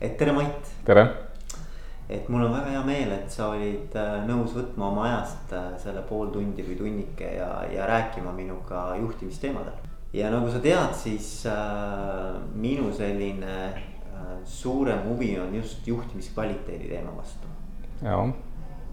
[0.00, 0.68] et tere, Mait.
[0.84, 1.02] tere.
[2.08, 5.72] et mul on väga hea meel, et sa olid äh, nõus võtma oma ajast äh,
[5.82, 9.74] selle pool tundi või tunnike ja, ja rääkima minuga juhtimisteemadel.
[10.14, 17.16] ja nagu sa tead, siis äh, minu selline äh, suurem huvi on just juhtimiskvaliteedi teema
[17.16, 17.50] vastu.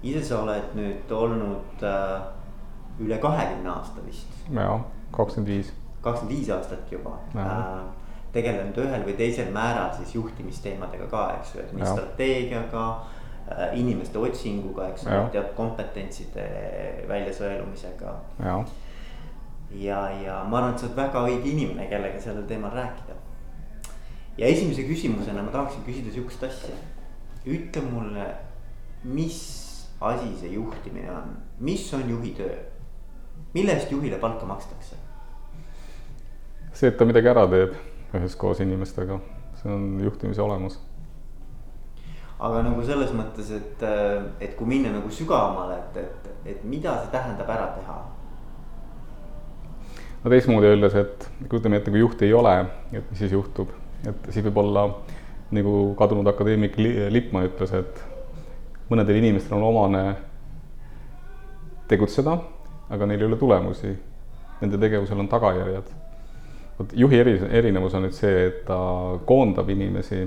[0.02, 4.34] ise sa oled nüüd olnud äh, üle kahekümne aasta vist.
[4.50, 4.82] jaa,
[5.12, 5.70] kakskümmend viis.
[6.02, 7.20] kakskümmend viis aastat juba
[8.36, 13.78] tegelenud ühel või teisel määral siis juhtimisteemadega ka, eks ju, et nii strateegiaga äh,.
[13.80, 16.48] inimeste otsinguga, eks ole, teatud kompetentside
[17.10, 18.16] väljasõelumisega.
[18.44, 18.58] ja,
[19.86, 23.16] ja, ja ma arvan, et sa oled väga õige inimene, kellega sellel teemal rääkida.
[24.38, 26.76] ja esimese küsimusena ma tahaksin küsida sihukest asja.
[27.46, 28.28] ütle mulle,
[29.04, 29.40] mis
[30.02, 32.56] asi see juhtimine on, mis on juhi töö?
[33.56, 34.96] mille eest juhile palka makstakse?
[36.74, 39.20] see, et ta midagi ära teeb üheskoos inimestega,
[39.62, 40.80] see on juhtimise olemus.
[42.40, 43.84] aga nagu selles mõttes, et,
[44.44, 47.98] et kui minna nagu sügavamale, et, et, et mida see tähendab ära teha?
[50.24, 52.58] no teistmoodi öeldes, et kujutame ette, kui juhti ei ole,
[52.92, 53.72] et mis siis juhtub,
[54.08, 54.88] et siis võib olla
[55.56, 56.78] nagu kadunud akadeemik
[57.14, 58.02] Lippmaa ütles, et
[58.90, 60.04] mõnedel inimestel on omane
[61.90, 62.40] tegutseda,
[62.90, 63.94] aga neil ei ole tulemusi.
[64.62, 65.94] Nende tegevusel on tagajärjed
[66.80, 68.78] vot juhi eri, erinevus on nüüd see, et ta
[69.28, 70.26] koondab inimesi,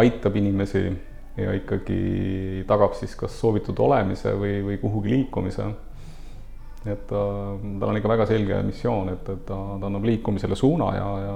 [0.00, 0.84] aitab inimesi
[1.38, 5.68] ja ikkagi tagab siis kas soovitud olemise või, või kuhugi liikumise.
[6.88, 7.20] et ta,
[7.80, 11.34] tal on ikka väga selge missioon, et, et ta, ta annab liikumisele suuna ja, ja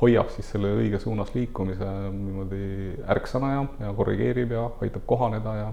[0.00, 2.64] hoiab siis selle õige suunas liikumise niimoodi
[3.10, 5.70] ärksana ja, ja korrigeerib ja aitab kohaneda ja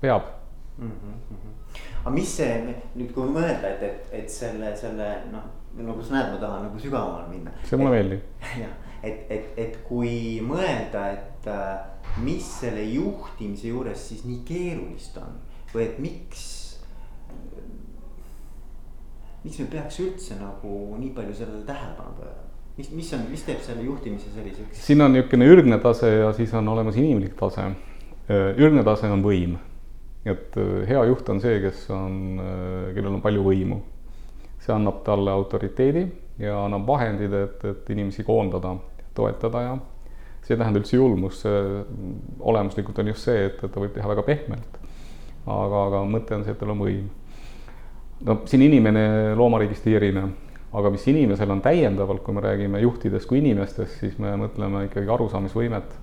[0.00, 0.32] peab
[0.78, 0.90] mm.
[0.90, 1.65] -hmm
[2.06, 2.58] aga mis see
[2.94, 5.42] nüüd, kui mõelda, et, et, et selle, selle noh,
[5.74, 7.54] nagu sa näed, ma tahan nagu sügavamale minna.
[7.66, 8.28] see mulle meeldib.
[8.62, 15.18] jah, et, et, et kui mõelda, et äh, mis selle juhtimise juures siis nii keerulist
[15.18, 15.34] on
[15.74, 16.46] või et miks.
[19.42, 22.50] miks me peaks üldse nagu nii palju sellele tähelepanu pöörama?
[22.78, 24.86] mis, mis on, mis teeb selle juhtimise selliseks?
[24.86, 27.72] siin on niisugune ürgne tase ja siis on olemas inimlik tase.
[28.30, 29.58] ürgne tase on võim
[30.26, 33.82] et äh, hea juht on see, kes on, äh, kellel on palju võimu.
[34.66, 36.06] see annab talle autoriteedi
[36.42, 38.72] ja annab vahendid, et, et inimesi koondada,
[39.14, 39.76] toetada ja
[40.42, 41.60] see ei tähenda üldse julmust, see
[42.46, 44.80] olemuslikult on just see, et, et ta võib teha väga pehmelt.
[45.46, 47.06] aga, aga mõte on see, et tal on võim.
[48.26, 50.26] no siin inimene loomariigist ei erine,
[50.76, 55.10] aga mis inimesel on täiendavalt, kui me räägime juhtidest kui inimestest, siis me mõtleme ikkagi
[55.14, 55.94] arusaamisvõimet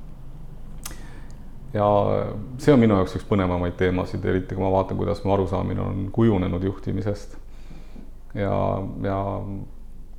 [1.74, 1.86] ja
[2.62, 6.04] see on minu jaoks üks põnevamaid teemasid, eriti kui ma vaatan, kuidas mu arusaamine on
[6.14, 7.38] kujunenud juhtimisest.
[8.38, 8.54] ja,
[9.04, 9.18] ja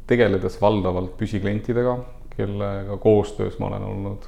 [0.07, 1.99] tegeledes valdavalt püsiklientidega,
[2.37, 4.27] kellega koostöös ma olen olnud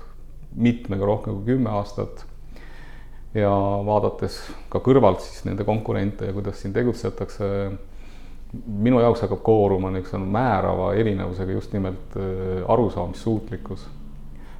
[0.57, 2.25] mitmega rohkem kui kümme aastat.
[3.35, 3.51] ja
[3.85, 4.39] vaadates
[4.73, 7.47] ka kõrvalt siis nende konkurente ja kuidas siin tegutsetakse.
[8.67, 13.89] minu jaoks hakkab kooruma niisuguse määrava erinevusega just nimelt äh, arusaamissuutlikkus.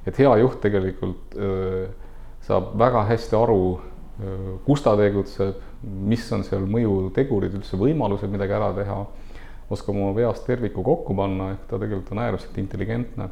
[0.05, 2.06] et hea juht tegelikult öö, äh,
[2.47, 3.61] saab väga hästi aru,
[4.65, 9.01] kus ta tegutseb, mis on seal mõjutegurid, üldse võimalused midagi ära teha,
[9.73, 13.29] oskab oma veast terviku kokku panna, ehk ta tegelikult on äärmiselt intelligentne.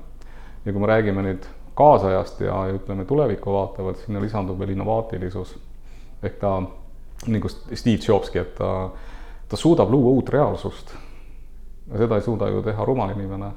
[0.66, 1.46] ja kui me räägime nüüd
[1.78, 5.56] kaasajast ja, ja ütleme tulevikku vaatavalt, sinna lisandub veel innovaatilisus.
[6.24, 6.62] ehk ta
[7.28, 8.90] nagu Steve Jobski, et ta,
[9.50, 10.96] ta suudab luua uut reaalsust.
[11.98, 13.52] seda ei suuda ju teha rumal inimene.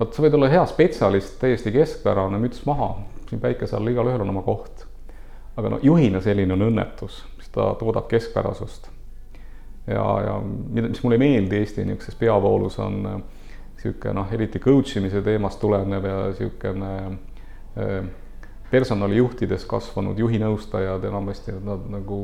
[0.00, 2.94] vot sa võid olla hea spetsialist, täiesti keskpärane, müts maha,
[3.28, 4.86] siin päikese all igalühel on oma koht.
[5.56, 8.90] aga no juhina selline on õnnetus, sest ta toodab keskpärasust.
[9.86, 10.38] ja, ja
[10.70, 16.04] mis mulle ei meeldi Eesti niisuguses peavoolus, on niisugune noh, eriti coach imise teemast tulenev
[16.04, 18.08] ja niisugune äh,
[18.70, 22.20] personalijuhtides kasvanud juhinõustajad enamasti nad nagu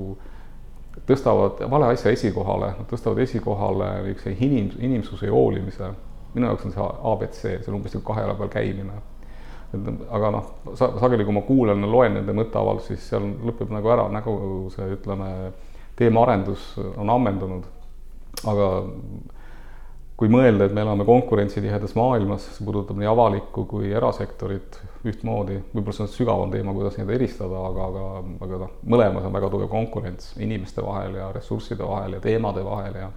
[1.09, 5.95] tõstavad vale asja esikohale, nad tõstavad esikohale niisuguse inim-, inimsuse hoolimise.
[6.35, 9.01] minu jaoks on see abc, see on umbes nagu kahe jala peal käimine
[9.75, 13.73] et aga noh, sa-, sageli, kui ma kuulan ja loen nende mõtteavaldusi, siis seal lõpeb
[13.75, 14.35] nagu ära nagu
[14.75, 15.31] see, ütleme,
[15.99, 17.71] teemaarendus on ammendunud.
[18.51, 18.69] aga
[20.15, 24.79] kui mõelda, et me elame konkurentsitihedas maailmas, see puudutab nii avalikku kui erasektorit
[25.11, 28.05] ühtmoodi, võib-olla see on sügavam teema, kuidas neid eristada, aga, aga,
[28.47, 33.01] aga noh, mõlemas on väga tugev konkurents inimeste vahel ja ressursside vahel ja teemade vahel
[33.03, 33.11] ja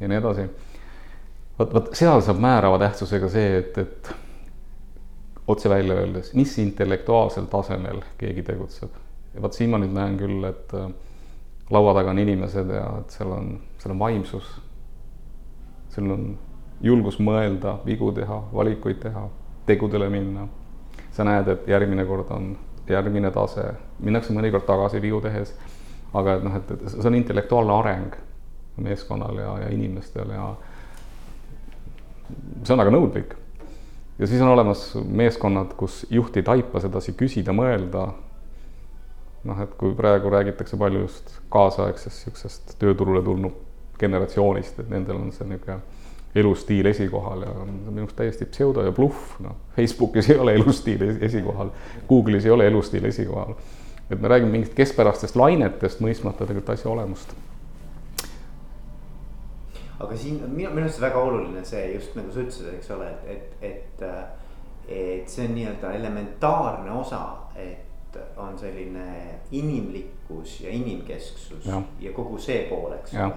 [0.00, 0.46] ja nii edasi.
[1.58, 4.10] vot, vot seal saab määrava tähtsusega see, et, et
[5.46, 8.90] otse välja öeldes, mis intellektuaalsel tasemel keegi tegutseb.
[9.34, 10.90] ja vot siin ma nüüd näen küll, et äh,
[11.70, 14.52] laua taga on inimesed ja et seal on, seal on vaimsus.
[15.94, 16.28] seal on
[16.82, 19.28] julgus mõelda, vigu teha, valikuid teha.
[19.66, 20.48] tegudele minna.
[21.10, 22.56] sa näed, et järgmine kord on
[22.88, 23.64] järgmine tase,
[23.98, 25.54] minnakse mõnikord tagasi vigu tehes,
[26.14, 28.16] aga et noh, et, et see on intellektuaalne areng
[28.76, 30.50] meeskonnal ja, ja inimestel ja
[32.62, 33.34] see on väga nõudlik.
[34.18, 38.08] Ja siis on olemas meeskonnad, kus juht ei taipa sedasi küsida, mõelda.
[39.46, 43.60] noh, et kui praegu räägitakse palju just kaasaegsest niisugusest tööturule tulnud
[44.00, 45.78] generatsioonist, et nendel on see niisugune
[46.36, 51.70] elustiil esikohal ja minu arust täiesti pseudo ja bluff, noh, Facebookis ei ole elustiil esikohal,
[52.08, 53.54] Google'is ei ole elustiil esikohal.
[54.10, 57.32] et me räägime mingit keskpärastest lainetest, mõistmata tegelikult asja olemust
[60.00, 63.56] aga siin minu, minu arust väga oluline see just nagu sa ütlesid, eks ole, et,
[63.60, 64.06] et, et.
[64.86, 67.22] et see on nii-öelda elementaarne osa,
[67.58, 69.06] et on selline
[69.50, 73.34] inimlikkus ja inimkesksus ja, ja kogu see pool, eks ole.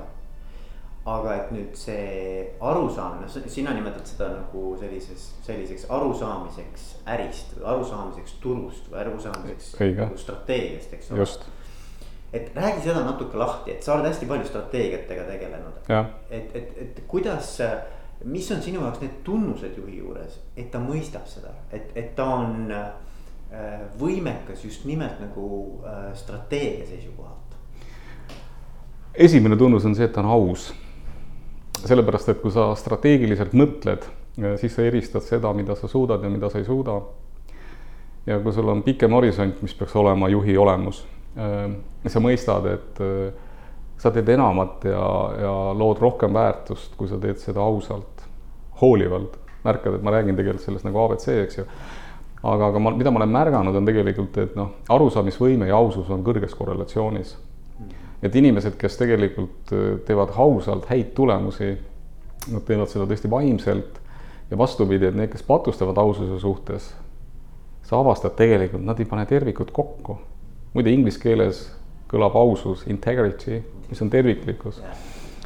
[1.10, 8.36] Aga et nüüd see arusaamine, sina nimetad seda nagu sellises, selliseks arusaamiseks ärist või arusaamiseks
[8.44, 11.26] turust või arusaamiseks nagu strateegiast, eks ole
[12.34, 15.80] et räägi seda natuke lahti, et sa oled hästi palju strateegiatega tegelenud.
[16.30, 17.58] et, et, et kuidas,
[18.26, 22.28] mis on sinu jaoks need tunnused juhi juures, et ta mõistab seda, et, et ta
[22.38, 27.38] on äh, võimekas just nimelt nagu äh, strateegia seisukohalt?
[29.16, 30.74] esimene tunnus on see, et ta on aus.
[31.80, 34.06] sellepärast, et kui sa strateegiliselt mõtled,
[34.38, 37.02] äh, siis sa eristad seda, mida sa suudad ja mida sa ei suuda.
[38.26, 43.30] ja kui sul on pikem horisont, mis peaks olema juhi olemus sa mõistad, et äh,
[44.00, 45.04] sa teed enamat ja,
[45.42, 48.26] ja lood rohkem väärtust, kui sa teed seda ausalt,
[48.82, 49.38] hoolivalt.
[49.64, 51.66] märkad, et ma räägin tegelikult sellest nagu abc, eks ju.
[52.48, 56.24] aga, aga ma, mida ma olen märganud, on tegelikult, et noh, arusaamisvõime ja ausus on
[56.24, 57.38] kõrges korrelatsioonis.
[58.24, 61.76] et inimesed, kes tegelikult äh, teevad ausalt häid tulemusi,
[62.54, 64.00] nad teevad seda tõesti vaimselt
[64.50, 66.94] ja vastupidi, et need, kes patustavad aususe suhtes,
[67.84, 70.18] sa avastad tegelikult, nad ei pane tervikut kokku
[70.74, 71.64] muide, inglise keeles
[72.10, 74.82] kõlab ausus integrity, mis on terviklikkus.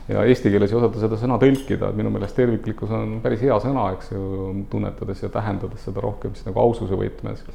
[0.08, 3.56] ja eesti keeles ei osata seda sõna tõlkida, et minu meelest terviklikkus on päris hea
[3.64, 4.24] sõna, eks ju,
[4.72, 7.46] tunnetades ja tähendades seda rohkem siis nagu aususe võtmes.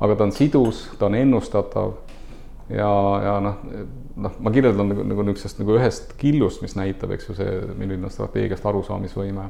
[0.00, 1.94] aga ta on sidus, ta on ennustatav
[2.68, 2.90] ja,
[3.24, 3.62] ja noh,
[4.16, 8.08] noh, ma kirjeldan nagu, nagu niisugusest nagu ühest killust, mis näitab, eks ju, see, milline
[8.08, 9.48] on strateegiast arusaamisvõime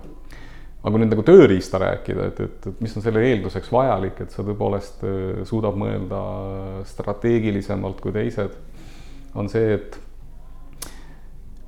[0.87, 4.31] aga kui nüüd nagu tööriista rääkida, et, et, et mis on selle eelduseks vajalik, et
[4.31, 6.21] sa tõepoolest äh, suudad mõelda
[6.87, 8.55] strateegilisemalt kui teised,
[9.35, 9.99] on see, et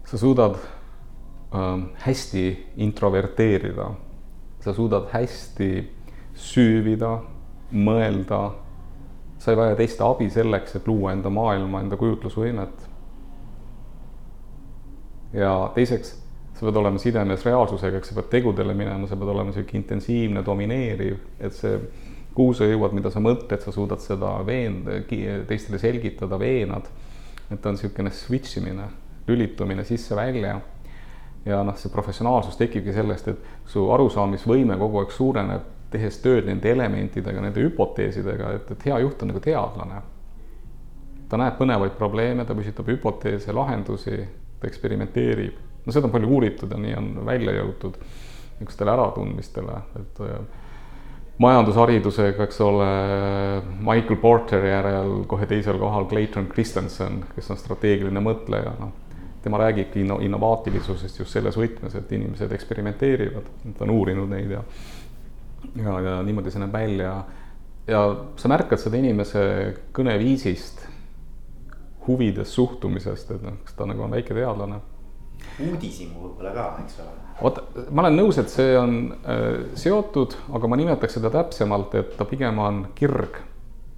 [0.07, 2.45] sa suudad äh, hästi
[2.87, 3.89] introverteerida,
[4.63, 5.73] sa suudad hästi
[6.39, 7.17] süüvida,
[7.75, 8.41] mõelda,
[9.43, 12.87] sa ei vaja teiste abi selleks, et luua enda maailma, enda kujutlusvõimet.
[15.35, 16.15] ja teiseks
[16.59, 20.43] sa pead olema sidemes reaalsusega, eks sa pead tegudele minema, sa pead olema sihuke intensiivne,
[20.47, 21.77] domineeriv, et see,
[22.35, 24.99] kuhu sa jõuad, mida sa mõtled, sa suudad seda veenda,
[25.47, 26.91] teistele selgitada, veenad.
[27.49, 28.89] et ta on niisugune switch imine,
[29.29, 30.61] lülitumine sisse-välja.
[31.45, 36.73] ja noh, see professionaalsus tekibki sellest, et su arusaamisvõime kogu aeg suureneb, tehes tööd nende
[36.73, 40.03] elementidega, nende hüpoteesidega, et, et hea juht on nagu teadlane.
[41.29, 44.27] ta näeb põnevaid probleeme, ta püstitab hüpoteese, lahendusi,
[44.61, 47.99] ta eksperimenteerib no seda on palju uuritud ja nii on välja jõutud
[48.59, 50.39] niisugustele äratundmistele, et äh,
[51.39, 52.89] majandusharidusega, eks ole,
[53.79, 58.95] Michael Porteri järel kohe teisel kohal Clayton Christensen, kes on strateegiline mõtleja, noh.
[59.43, 63.47] tema räägibki inno-, innovaatilisusest just selles võtmes, et inimesed eksperimenteerivad,
[63.79, 64.65] ta on uurinud neid ja
[65.77, 67.13] ja, ja niimoodi see näeb välja.
[67.87, 68.03] ja
[68.37, 69.41] sa märkad seda inimese
[69.97, 70.85] kõneviisist,
[72.07, 74.81] huvidest, suhtumisest, et noh, kas ta nagu on väike teadlane
[75.59, 77.15] uudishimu võib-olla ka, eks ole.
[77.43, 79.47] vot, ma olen nõus, et see on äh,
[79.79, 83.41] seotud, aga ma nimetaks seda täpsemalt, et ta pigem on kirg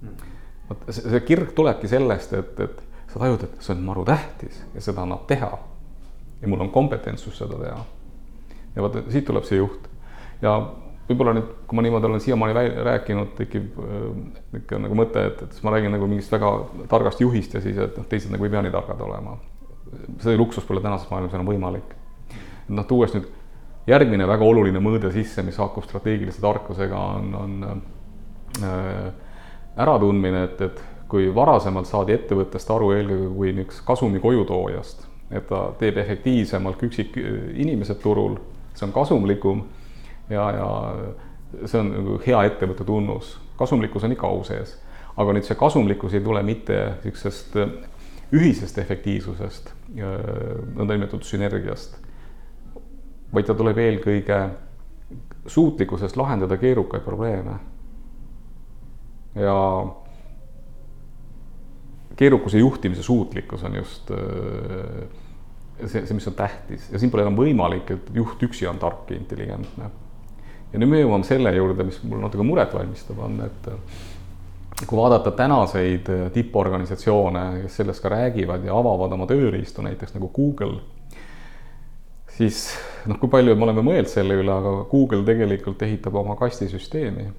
[0.01, 0.31] mm..
[0.69, 4.61] vot see, see kirg tulebki sellest, et, et sa tajud, et see on maru tähtis
[4.75, 5.51] ja seda annab teha.
[6.41, 7.81] ja mul on kompetentsus seda teha.
[8.75, 9.89] ja vot siit tuleb see juht
[10.41, 10.57] ja
[11.11, 15.55] võib-olla nüüd, kui ma niimoodi olen siiamaani rääkinud, tekib niisugune äh, nagu mõte, et, et
[15.55, 16.53] siis ma räägin nagu mingist väga
[16.89, 19.37] targast juhist ja siis, et noh, teised nagu ei pea nii targad olema
[20.23, 21.95] see luksus pole tänases maailmas enam võimalik.
[22.71, 23.27] noh, tuues nüüd
[23.87, 27.81] järgmine väga oluline mõõde sisse, mis haakub strateegilise tarkusega, on, on
[28.63, 29.11] äh,
[29.81, 35.65] äratundmine, et, et kui varasemalt saadi ettevõttest aru eelkõige kui niisugust kasumi kojutoojast, et ta
[35.79, 38.37] teeb efektiivsemalt üksikinimesed turul,
[38.75, 39.65] see on kasumlikum
[40.31, 40.69] ja, ja
[41.65, 43.37] see on nagu hea ettevõtte tunnus.
[43.59, 44.77] kasumlikkus on ikka au sees,
[45.19, 47.57] aga nüüd see kasumlikkus ei tule mitte niisugusest
[48.31, 51.97] ühisest efektiivsusest, nõndanimetatud sünergiast,
[53.33, 54.37] vaid ta tuleb eelkõige
[55.51, 57.57] suutlikkusest lahendada keerukaid probleeme.
[59.35, 59.55] ja
[62.15, 65.07] keerukuse juhtimise suutlikkus on just äh,
[65.87, 69.09] see, see, mis on tähtis ja siin pole enam võimalik, et juht üksi on tark
[69.09, 69.89] ja intelligentne.
[70.73, 73.71] ja nüüd me jõuame selle juurde, mis mul natuke muret valmistab, on, et
[74.87, 80.79] kui vaadata tänaseid tipporganisatsioone, kes sellest ka räägivad ja avavad oma tööriistu, näiteks nagu Google,
[82.37, 82.63] siis
[83.05, 87.29] noh, kui palju me oleme mõelnud selle üle, aga Google tegelikult ehitab oma kastisüsteemi.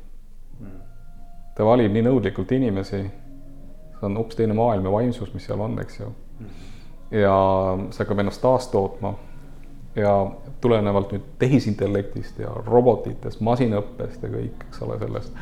[1.56, 5.78] ta valib nii nõudlikult inimesi, see on hoopis teine maailm ja vaimsus, mis seal on,
[5.82, 6.12] eks ju.
[7.10, 7.34] ja
[7.90, 9.14] see hakkab ennast taastootma
[9.96, 10.14] ja
[10.60, 15.36] tulenevalt nüüd tehisintellektist ja robotitest, masinõppest ja kõik, eks ole, sellest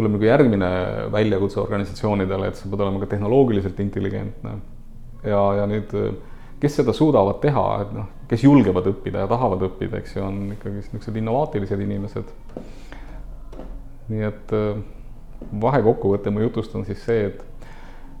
[0.00, 0.68] tuleb nagu järgmine
[1.12, 4.56] väljakutse organisatsioonidele, et sa pead olema ka tehnoloogiliselt intelligentne.
[5.24, 5.92] ja, ja nüüd,
[6.60, 10.40] kes seda suudavad teha, et noh, kes julgevad õppida ja tahavad õppida, eks ju, on
[10.56, 12.32] ikkagi niisugused innovaatilised inimesed.
[14.10, 14.56] nii et
[15.60, 17.44] vahekokkuvõte mu jutust on siis see, et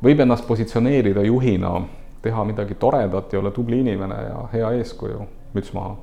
[0.04, 1.80] võib ennast positsioneerida juhina,
[2.22, 5.24] teha midagi toredat ja olla tubli inimene ja hea eeskuju,
[5.56, 5.96] müts maha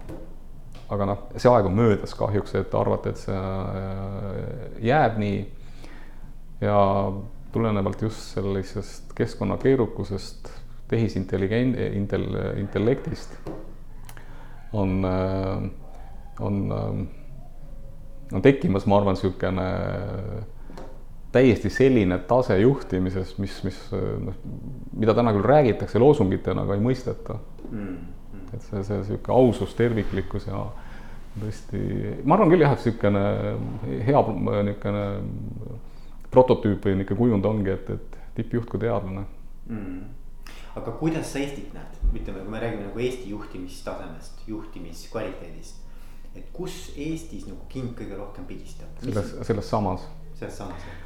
[0.90, 5.40] aga noh, see aeg on möödas kahjuks, et arvata, et see jääb nii
[6.62, 6.80] ja
[7.52, 10.50] tulenevalt just sellisest keskkonna keerukusest,
[10.92, 13.38] tehisintelligent-, intel-, intellektist
[14.74, 15.06] on,
[16.40, 16.58] on,
[18.34, 19.68] on tekkimas, ma arvan, niisugune
[21.32, 24.36] täiesti selline tase juhtimises, mis, mis noh,
[24.98, 27.38] mida täna küll räägitakse loosungitena, aga ei mõisteta
[27.70, 27.80] mm.
[27.80, 28.54] -hmm.
[28.54, 30.64] et see, see niisugune ausus, terviklikkus ja
[31.38, 31.82] tõesti,
[32.24, 33.26] ma arvan küll jah, et niisugune
[34.08, 34.24] hea
[34.70, 35.06] niisugune
[36.32, 39.26] prototüüp või niisugune kujund ongi, et, et tippjuht kui teadlane
[39.70, 39.98] mm..
[40.82, 45.84] aga kuidas sa Eestit näed, ütleme, kui me räägime nagu Eesti juhtimistasemest, juhtimiskvaliteedist.
[46.36, 48.94] et kus Eestis nagu king kõige rohkem pigistab?
[49.04, 50.08] selles, selles samas.
[50.36, 51.04] selles samas jah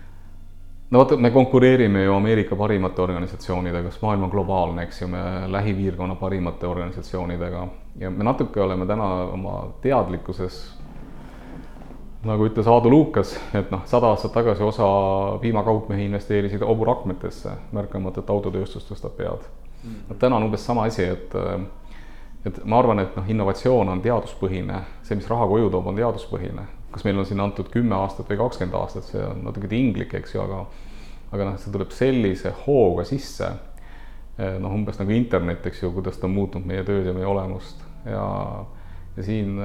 [0.92, 5.22] no vaata, me konkureerime ju Ameerika parimate organisatsioonidega, sest maailm on globaalne, eks ju, me
[5.52, 7.68] lähipiirkonna parimate organisatsioonidega
[8.00, 10.62] ja me natuke oleme täna oma teadlikkuses
[12.26, 14.88] nagu ütles Aadu Luukas, et noh, sada aastat tagasi osa
[15.42, 19.90] piimakaupmehi investeerisid hoburakmetesse, märkamata, et autotööstus tõstab pead mm.
[19.90, 20.20] -hmm.
[20.20, 21.36] täna on umbes sama asi, et
[22.46, 26.62] et ma arvan, et noh, innovatsioon on teaduspõhine, see, mis raha koju toob, on teaduspõhine.
[26.92, 30.36] kas meil on siin antud kümme aastat või kakskümmend aastat, see on natuke tinglik, eks
[30.36, 30.66] ju, aga
[31.32, 33.48] aga noh, see tuleb sellise hooga sisse,
[34.60, 37.80] noh, umbes nagu internet, eks ju, kuidas ta on muutnud meie tööd ja meie olemust
[38.06, 38.66] ja,
[39.16, 39.60] ja siin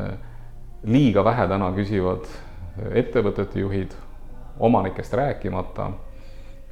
[0.86, 2.28] liiga vähe täna küsivad
[2.76, 3.94] ettevõtete juhid,
[4.58, 5.90] omanikest rääkimata,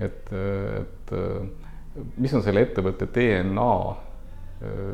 [0.01, 1.13] et, et
[2.17, 3.71] mis on selle ettevõtte DNA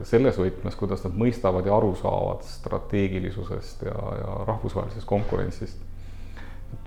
[0.09, 5.83] selles võtmes, kuidas nad mõistavad ja aru saavad strateegilisusest ja, ja rahvusvahelisest konkurentsist.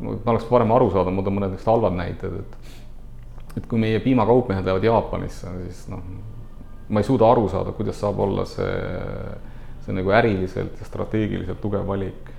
[0.01, 2.82] ma oleks parem aru saada, ma toon mõned halvad näited, et
[3.58, 6.01] et kui meie piimakaupmehed lähevad Jaapanisse, siis noh,
[6.89, 8.72] ma ei suuda aru saada, kuidas saab olla see,
[9.86, 12.33] see nagu äriliselt ja strateegiliselt tugev valik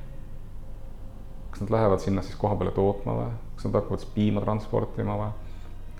[1.54, 5.14] kas nad lähevad sinna siis koha peale tootma või, kas nad hakkavad siis piima transportima
[5.20, 5.28] või?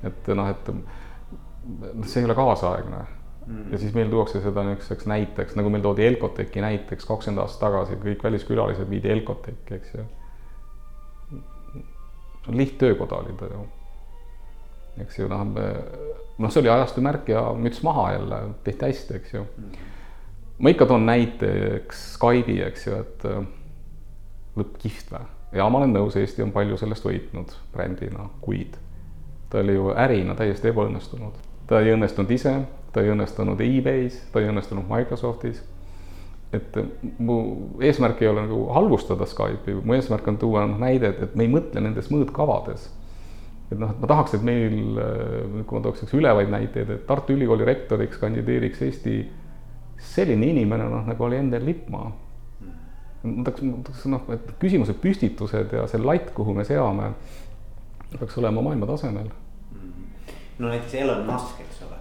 [0.08, 3.04] et noh, et noh, see ei ole kaasaegne
[3.46, 3.70] mm.
[3.72, 8.00] ja siis meil tuuakse seda niisuguseks näiteks, nagu meil toodi Elcoteki näiteks kakskümmend aastat tagasi,
[8.02, 10.04] kõik väliskülalised viidi Elcoteki, eks ju.
[11.30, 13.64] see on lihttöökoda oli ta ju.
[15.06, 19.36] eks ju, noh, noh, see oli ajastu märk ja müts maha jälle, tehti hästi, eks
[19.38, 19.70] ju mm.
[20.58, 23.30] ma ikka toon näiteks Skype'i, eks ju, et
[24.58, 28.78] lõpp kihvt või ja ma olen nõus, Eesti on palju sellest võitnud brändina, kuid
[29.54, 31.36] ta oli ju ärina täiesti ebaõnnestunud.
[31.66, 32.54] ta ei õnnestunud ise,
[32.92, 35.62] ta ei õnnestunud e-base, ta ei õnnestunud Microsoftis.
[36.54, 36.76] et
[37.18, 37.36] mu
[37.82, 41.50] eesmärk ei ole nagu halvustada Skype'i, mu eesmärk on tuua noh näidet, et me ei
[41.50, 42.90] mõtle nendes mõõtkavades.
[43.70, 44.98] et noh, et ma tahaks, et meil,
[45.66, 49.16] kui ma tooks üks ülevaid näiteid, et Tartu Ülikooli rektoriks kandideeriks Eesti
[49.98, 52.10] selline inimene, noh nagu oli Endel Lippmaa
[53.24, 57.12] ma tahaks, ma tahaks noh, et küsimuse püstitused ja see latt, kuhu me seame,
[58.14, 59.30] peaks olema maailma tasemel.
[59.30, 60.34] Mm-hmm.
[60.58, 62.00] no näiteks Elon Musk, eks ole.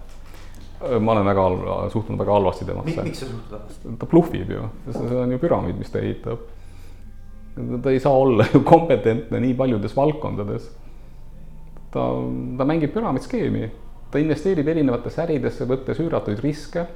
[0.84, 1.64] Äh, ma olen väga halb,
[1.94, 3.06] suhtunud väga halvasti temasse.
[3.08, 3.96] miks sa suhtud halvasti?
[4.00, 6.44] ta bluffib ju, see on ju püramiid, mis ta ehitab.
[7.84, 10.68] ta ei saa olla ju kompetentne nii paljudes valdkondades.
[11.92, 12.10] ta,
[12.58, 13.72] ta mängib püramiidskeemi,
[14.12, 16.88] ta investeerib erinevatesse äridesse, võttes üüratuid riske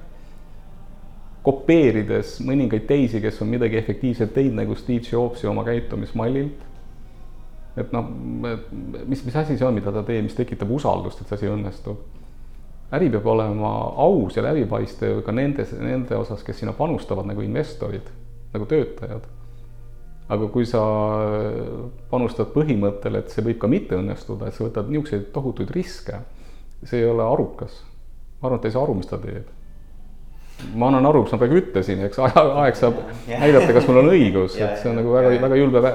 [1.46, 6.66] kopeerides mõningaid teisi, kes on midagi efektiivset teinud, nagu Steve Jobsi oma käitumismallilt.
[7.78, 8.08] et noh,
[9.06, 12.00] mis, mis asi see on, mida ta teeb, mis tekitab usaldust, et see asi õnnestub.
[12.92, 18.10] äri peab olema aus ja läbipaistev ka nendes, nende osas, kes sinna panustavad nagu investorid,
[18.54, 19.28] nagu töötajad.
[20.28, 20.82] aga kui sa
[22.10, 26.20] panustad põhimõttele, et see võib ka mitte õnnestuda, et sa võtad niisuguseid tohutuid riske,
[26.84, 27.84] see ei ole arukas.
[28.42, 29.57] ma arvan, et ta ei saa aru, mis ta teeb.
[30.74, 34.58] Ma annan aru, mis ma praegu ütlesin, eks aeg saab näidata, kas mul on õigus,
[34.58, 35.94] et see on nagu väga, väga julge,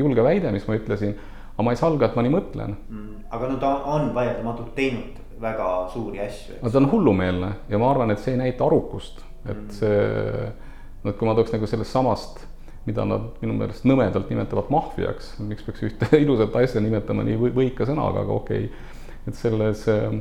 [0.00, 1.16] julge väide, mis ma ütlesin.
[1.54, 3.16] aga ma ei salga, et ma nii mõtlen mm,.
[3.36, 6.60] aga no ta on vaieldamatult teinud väga suuri asju.
[6.62, 9.74] no ta on hullumeelne ja ma arvan, et see ei näita arukust, et mm.
[9.76, 10.46] see,
[11.04, 12.46] no et kui ma tooks nagu sellest samast
[12.88, 17.86] mida nad minu meelest nõmedalt nimetavad maffiaks, miks peaks ühte ilusat asja nimetama nii võika
[17.88, 18.92] sõnaga, aga okei okay..
[19.28, 20.14] et selles äh,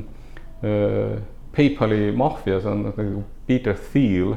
[1.55, 4.35] PayPali maffias on nagu Peter Thiel,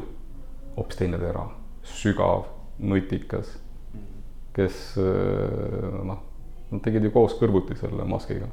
[0.76, 1.47] hoopis teine tera,
[1.85, 2.47] sügav,
[2.78, 3.57] nutikas,
[4.57, 6.21] kes äh, noh,
[6.73, 8.49] nad tegid ju koos kõrvuti selle maskiga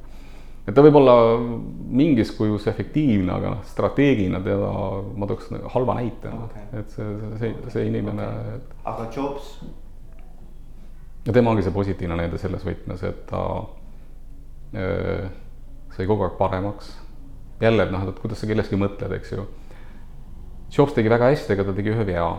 [0.69, 4.69] et ta võib olla mingis kujus efektiivne, aga noh, strateegina teda
[5.17, 7.11] ma tooks nagu halva näitena okay., et see,
[7.41, 8.79] see, see inimene okay..
[8.91, 9.51] aga Jobs?
[11.25, 13.43] ja tema ongi see positiivne näide selles võtmes, et ta
[14.77, 15.29] öö,
[15.95, 16.93] sai kogu aeg paremaks.
[17.61, 19.45] Jälle, et noh, et kuidas sa kellestki mõtled, eks ju.
[20.73, 22.29] Jobs tegi väga hästi, aga ta tegi ühe vea.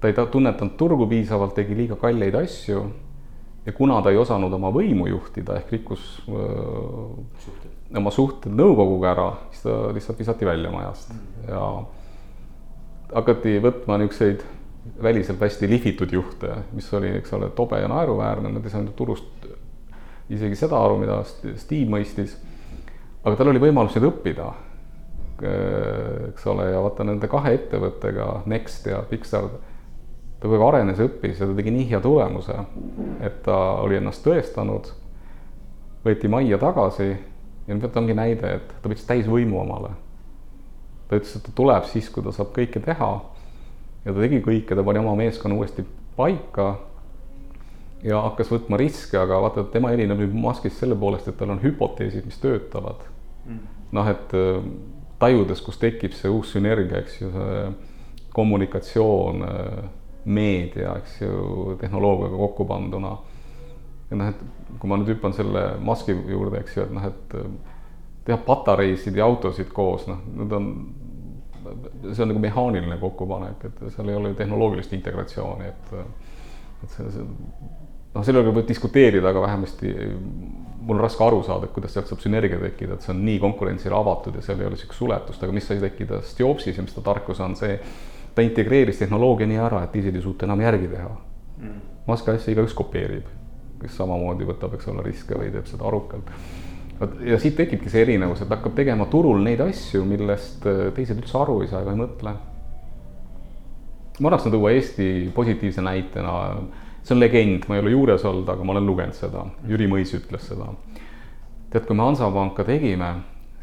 [0.00, 2.82] ta ei tunnetanud turgu piisavalt, tegi liiga kalleid asju
[3.66, 7.70] ja kuna ta ei osanud oma võimu juhtida ehk rikkus suhted.
[7.96, 11.48] oma suhted nõukoguga ära, siis ta lihtsalt visati välja majast mm.
[11.48, 11.62] ja
[13.14, 14.44] hakati võtma niisuguseid
[15.02, 19.46] väliselt hästi lihvitud juhte, mis oli, eks ole, tobe ja naeruväärne, nad ei saanud turust
[20.28, 22.36] isegi seda aru, mida Steve mõistis.
[23.24, 24.52] Aga tal oli võimalus nüüd õppida.
[26.30, 29.48] eks ole, ja vaata nende kahe ettevõttega, Next ja Pixar
[30.38, 32.54] ta kogu aeg arenes, õppis ja ta tegi nii hea tulemuse,
[33.24, 34.90] et ta oli ennast tõestanud,
[36.04, 39.94] võeti majja tagasi ja nüüd ongi näide, et ta võttis täisvõimu omale.
[41.08, 43.10] ta ütles, et ta tuleb siis, kui ta saab kõike teha
[44.04, 45.84] ja ta tegi kõike, ta pani oma meeskonna uuesti
[46.16, 46.74] paika
[48.04, 51.62] ja hakkas võtma riske, aga vaata, tema erineb nüüd Muskist selle poolest, et tal on
[51.62, 53.00] hüpoteesid, mis töötavad.
[53.94, 54.64] Noh, et äh,
[55.18, 57.60] tajudes, kus tekib see uus sünergia, eks ju, see
[58.34, 59.84] kommunikatsioon äh,
[60.24, 63.16] meedia, eks ju, tehnoloogiaga kokku panduna.
[64.10, 67.38] ja noh, et kui ma nüüd hüppan selle maski juurde, eks ju, et noh, et
[68.24, 70.68] teha patareisid ja autosid koos, noh, need on,
[72.10, 75.96] see on nagu mehaaniline kokkupanek, et seal ei ole tehnoloogilist integratsiooni, et
[76.84, 77.24] et see, see
[78.14, 79.94] noh, selle üle võib diskuteerida, aga vähemasti
[80.84, 83.38] mul on raske aru saada, et kuidas sealt saab sünergia tekkida, et see on nii
[83.42, 86.96] konkurentsile avatud ja seal ei ole niisugust suletust, aga mis sai tekkida Jobsis ja mis
[86.96, 87.78] ta tarkus on see,
[88.34, 91.80] ta integreeris tehnoloogia nii ära, et teised ei suuta enam järgi teha mm..
[92.04, 93.30] Musk asja igaüks kopeerib,
[93.80, 96.28] kes samamoodi võtab, eks ole, riske või teeb seda arukalt.
[96.98, 101.22] vot ja siit tekibki see erinevus, et hakkab tegema turul neid asju, millest äh, teised
[101.22, 102.36] üldse aru ei saa ega ei mõtle.
[104.20, 106.34] ma annaks tuua Eesti positiivse näitena,
[107.04, 110.14] see on legend, ma ei ole juures olnud, aga ma olen lugenud seda, Jüri Mõis
[110.16, 110.70] ütles seda.
[111.70, 113.10] tead, kui me Hansapanka tegime,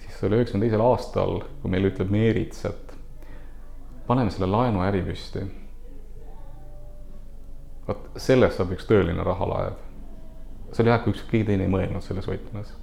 [0.03, 2.91] siis see oli üheksakümne teisel aastal, kui meile ütleb Meerits, et
[4.07, 5.47] paneme selle laenuäri püsti.
[7.87, 9.79] vot sellest saab üks tõeline rahalaev.
[10.71, 12.75] see oli aeg, kui ükski keegi teine ei mõelnud selles võtmes.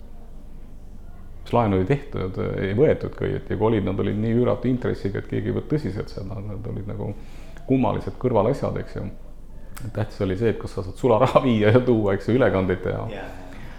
[1.44, 5.30] siis laenu ei tehtud, ei võetudki õieti kui olid, nad olid nii üüratu intressiga, et
[5.30, 7.14] keegi ei võtnud tõsiselt seda, need olid nagu
[7.70, 9.06] kummalised kõrvalasjad, eks ju.
[9.94, 13.04] Tähtis oli see, et kas sa saad sularaha viia ja tuua, eks ju, ülekandeid teha
[13.12, 13.36] yeah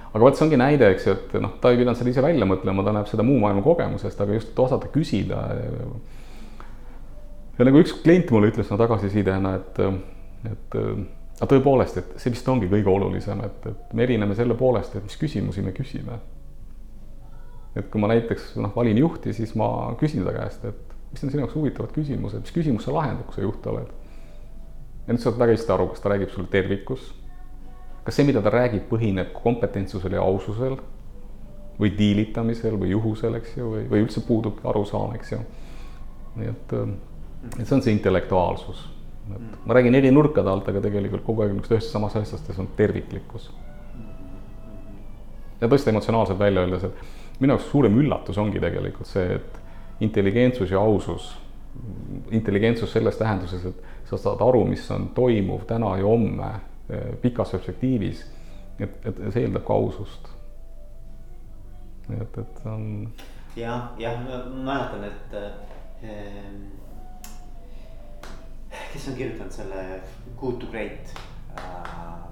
[0.09, 2.47] aga vot see ongi näide, eks ju, et noh, ta ei pidanud seda ise välja
[2.49, 5.43] mõtlema, ta näeb seda muu maailma kogemusest, aga just osata küsida
[7.59, 9.81] ja nagu üks klient mulle ütles no tagasisidena, et,
[10.49, 14.95] et aga tõepoolest, et see vist ongi kõige olulisem, et, et me erineme selle poolest,
[14.95, 16.19] et mis küsimusi me küsime.
[17.77, 21.31] et kui ma näiteks noh, valin juhti, siis ma küsin ta käest, et mis on
[21.31, 23.93] sinu jaoks huvitavad küsimused, mis küsimus sa lahendad, kui sa juht oled.
[25.09, 27.07] Ja nüüd saad väga hästi aru, kas ta räägib sulle tervikus,
[28.05, 30.77] kas see, mida ta räägib, põhineb kompetentsusel ja aususel
[31.79, 35.39] või diilitamisel või juhusel, eks ju, või, või üldse puudub arusaam, eks ju.
[36.37, 36.75] nii et
[37.57, 38.85] et see on see intellektuaalsus.
[39.33, 42.53] et ma räägin eri nurkade alt, aga tegelikult kogu aeg niisugust ühest samast asjast ja
[42.53, 43.49] see on terviklikkus.
[45.61, 50.69] ja tõesti emotsionaalselt välja öeldes, et minu jaoks suurem üllatus ongi tegelikult see, et intelligentsus
[50.71, 51.33] ja ausus,
[52.31, 56.49] intelligentsus selles tähenduses, et sa saad aru, mis on toimuv täna ja homme
[56.89, 58.25] eh, pikas perspektiivis,
[58.79, 60.29] et, et see eeldab ka ausust.
[62.09, 63.11] et, et on.
[63.55, 65.51] jah, jah, ma mäletan, et äh,
[68.93, 70.01] kes on kirjutanud selle
[70.39, 71.13] Good to Great
[71.53, 72.29] uh,?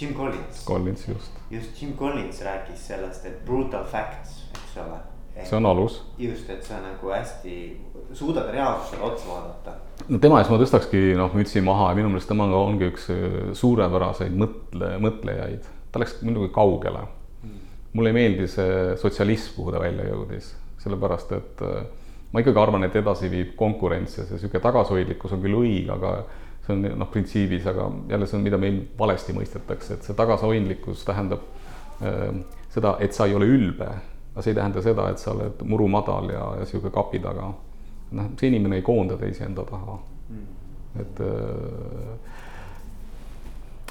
[0.00, 0.64] Jim Collins.
[0.64, 1.32] Collins, just.
[1.50, 4.96] just Jim Collins rääkis sellest, et brutal facts, eks ole.
[5.44, 6.00] See on alus.
[6.18, 7.54] just, et sa nagu hästi
[8.12, 9.76] suudad reaalsusele otsa vaadata.
[10.08, 13.38] no tema ees ma tõstakski noh mütsi maha ja minu meelest tema ongi üks äh,
[13.56, 15.70] suurepäraseid mõtle, mõtlejaid.
[15.92, 17.56] ta läks muidugi kaugele mm..
[17.92, 21.80] mulle ei meeldi see sotsialism, kuhu ta välja jõudis, sellepärast et äh,
[22.32, 26.14] ma ikkagi arvan, et edasi viib konkurents ja see niisugune tagasihoidlikkus on küll õige, aga
[26.66, 31.04] see on noh, printsiibis, aga jälle see on, mida meil valesti mõistetakse, et see tagasihoidlikkus
[31.08, 31.46] tähendab
[32.02, 32.40] äh,
[32.70, 33.90] seda, et sa ei ole ülbe,
[34.32, 37.50] aga see ei tähenda seda, et sa oled murumadal ja, ja niisugune kapi taga.
[38.10, 40.46] noh, see inimene ei koonda teisi enda taha mm..
[41.00, 42.38] et äh,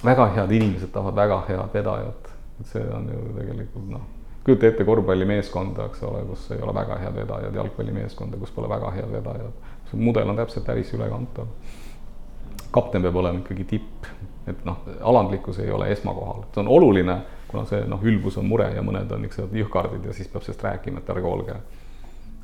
[0.06, 4.06] väga head inimesed tahavad väga head vedajat, et see on ju tegelikult noh,
[4.44, 8.92] kujuta ette korvpallimeeskonda, eks ole, kus ei ole väga head vedajad, jalgpallimeeskonda, kus pole väga
[8.96, 9.68] head vedajad.
[9.92, 11.48] see mudel on täpselt päris ülekantav.
[12.72, 14.06] kapten peab olema ikkagi tipp,
[14.48, 18.68] et noh, alandlikkus ei ole esmakohal, see on oluline kuna see noh, ülbus on mure
[18.76, 21.56] ja mõned on niisugused jõhkardid ja siis peab sellest rääkima, et ärge olge.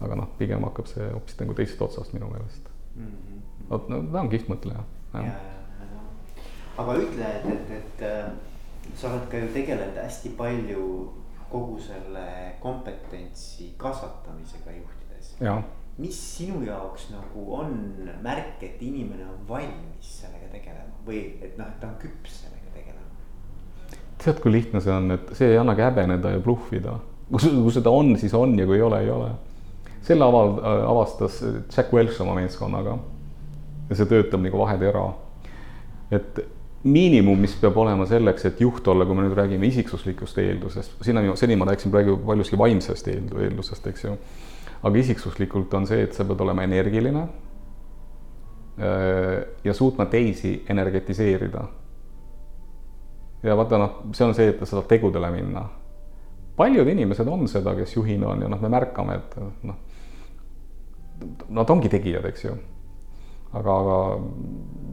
[0.02, 3.06] aga noh, pigem hakkab see hoopis nagu teisest otsast minu meelest mm.
[3.06, 3.70] -hmm.
[3.70, 4.84] vot no ta on kihvt mõtleja.
[6.78, 8.32] aga ütle, et, et, et äh,
[8.96, 11.14] sa oled ka ju tegelenud hästi palju
[11.50, 15.36] kogu selle kompetentsi kasvatamisega juhtides.
[15.98, 17.78] mis sinu jaoks nagu on
[18.22, 22.55] märk, et inimene on valmis sellega tegelema või et noh, et ta on küps sellega?
[24.26, 26.94] Tead, kui lihtne see on, et see ei annagi häbeneda ja bluffida.
[27.32, 29.30] kui, seda on, siis on ja kui ei ole, ei ole.
[30.06, 32.94] selle aval-, avastas Jack Welch oma meeskonnaga.
[33.90, 35.14] ja see töötab nagu vahetera.
[36.12, 36.40] et
[36.86, 41.22] miinimum, mis peab olema selleks, et juht olla, kui me nüüd räägime isiksuslikust eeldusest, sinna,
[41.40, 44.12] seni ma rääkisin praegu paljuski vaimsest eeldusest, eks ju.
[44.86, 47.30] aga isiksuslikult on see, et sa pead olema energiline äh,
[49.66, 51.62] ja suutma teisi energetiseerida
[53.46, 55.66] ja vaata noh, see on see, et sa saad tegudele minna.
[56.56, 59.36] paljud inimesed on seda, kes juhina on ja noh, me märkame, et
[59.68, 59.76] noh,
[61.50, 62.56] nad ongi tegijad, eks ju.
[63.56, 63.98] aga, aga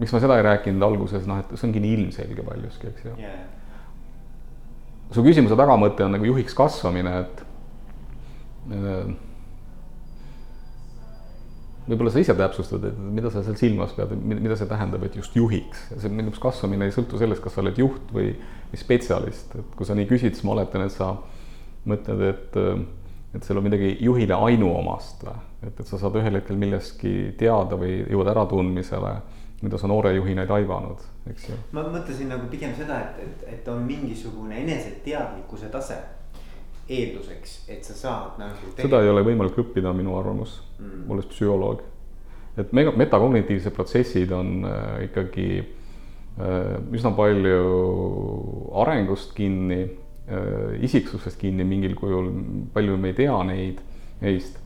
[0.00, 3.16] miks ma seda ei rääkinud alguses, noh, et see ongi nii ilmselge paljuski, eks ju
[3.18, 3.42] yeah..
[5.10, 7.44] su küsimuse tagamõte on nagu juhiks kasvamine, et
[8.76, 9.14] äh,
[11.86, 15.34] võib-olla sa ise täpsustad, et mida sa seal silmas pead, mida see tähendab, et just
[15.36, 18.32] juhiks, see minu arust kasvamine ei sõltu sellest, kas sa oled juht või,
[18.78, 21.14] spetsialist, et kui sa nii küsid, siis ma oletan, et sa
[21.88, 22.60] mõtled, et
[23.32, 27.78] et seal on midagi juhile ainuomast või, et, et sa saad ühel hetkel millestki teada
[27.80, 29.12] või jõuad äratundmisele,
[29.62, 31.56] mida sa noore juhina ei taibanud, eks ju.
[31.72, 35.96] ma mõtlesin nagu pigem seda, et, et, et on mingisugune eneseteadlikkuse tase
[36.92, 38.72] eelduseks, et sa saad nagu.
[38.76, 41.82] seda ei ole võimalik õppida, minu arvamus mm., olles psühholoog.
[42.60, 47.60] et mega, metakognitiivsed protsessid on äh, ikkagi äh, üsna palju
[48.84, 52.32] arengust kinni äh,, isiksusest kinni mingil kujul,
[52.74, 53.82] palju me ei tea neid,
[54.20, 54.58] neist.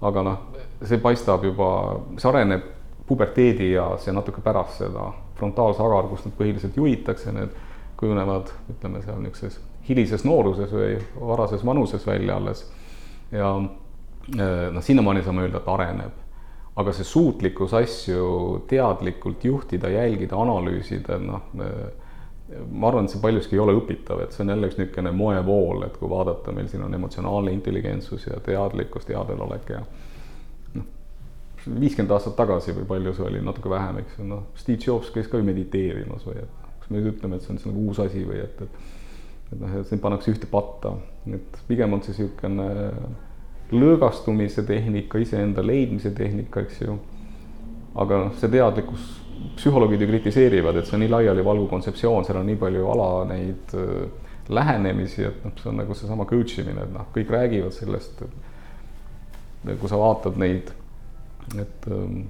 [0.00, 0.42] aga noh,
[0.86, 1.70] see paistab juba,
[2.16, 2.74] see areneb
[3.08, 7.54] puberteedi ja see natuke pärast seda frontaalsagar, kust nad põhiliselt juhitakse, need
[7.98, 12.64] kujunevad, ütleme seal niisuguses hilises nooruses või varases vanuses välja alles.
[13.32, 16.24] ja eh, noh, sinnamaani saame öelda, et areneb.
[16.78, 21.48] aga see suutlikkus asju teadlikult juhtida, jälgida, analüüsida, noh
[22.70, 25.82] ma arvan, et see paljuski ei ole õpitav, et see on jälle üks niisugune moevool,
[25.84, 29.82] et kui vaadata, meil siin on emotsionaalne intelligentsus ja teadlikkus, teadvelolek ja
[30.78, 30.86] noh,
[31.66, 35.28] viiskümmend aastat tagasi või palju see oli, natuke vähem, eks ju, noh, Steve Jobs käis
[35.28, 38.24] ka ju mediteerimas või et kas me nüüd ütleme, et see on nagu uus asi
[38.24, 38.97] või et, et
[39.52, 40.92] et noh, sind pannakse ühte patta,
[41.32, 42.68] et pigem on see niisugune
[43.72, 46.98] lõõgastumise tehnika, iseenda leidmise tehnika, eks ju.
[47.98, 49.08] aga noh, see teadlikkus,
[49.58, 53.74] psühholoogid ju kritiseerivad, et see on nii laialivalguv kontseptsioon, seal on nii palju ala neid
[53.76, 58.24] äh, lähenemisi, et noh, see on nagu seesama coach imine, et noh, kõik räägivad sellest.
[59.68, 60.70] kui sa vaatad neid,
[61.58, 62.22] et ähm,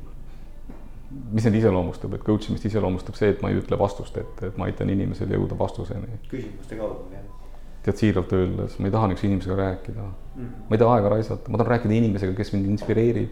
[1.09, 4.57] mis neid iseloomustab, et coach imist iseloomustab see, et ma ei ütle vastust ette, et
[4.61, 6.21] ma aitan inimesel jõuda vastuseni.
[6.29, 7.25] küsimuste kaudu, jah.
[7.87, 10.17] tead siiralt öeldes, ma ei taha niisuguse inimesega rääkida mm.
[10.37, 10.67] -hmm.
[10.69, 13.31] ma ei taha aega raisata, ma tahan rääkida inimesega, kes mind inspireerib.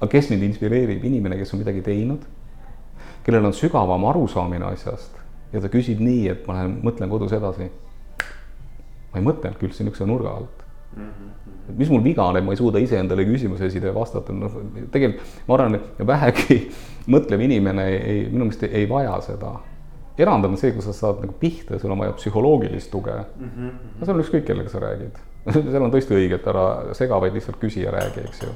[0.00, 2.24] aga kes mind inspireerib, inimene, kes on midagi teinud,
[3.24, 5.18] kellel on sügavam arusaamine asjast
[5.52, 7.70] ja ta küsib nii, et ma lähen mõtlen kodus edasi.
[9.12, 10.69] ma ei mõtelnudki üldse niisuguse nurga alt
[11.70, 14.56] et mis mul viga on, et ma ei suuda iseendale küsimuse esida ja vastata, noh
[14.90, 16.60] tegelikult ma arvan, et vähegi
[17.14, 19.58] mõtlev inimene ei, minu meelest ei, ei vaja seda.
[20.20, 23.50] erand on see, kui sa saad nagu pihta ja sul on vaja psühholoogilist tuge mm.
[23.56, 23.76] -hmm.
[23.98, 25.16] no seal on ükskõik, kellega sa räägid
[25.72, 28.50] seal on tõesti õige, et ära sega, vaid lihtsalt küsi ja räägi, eks ju.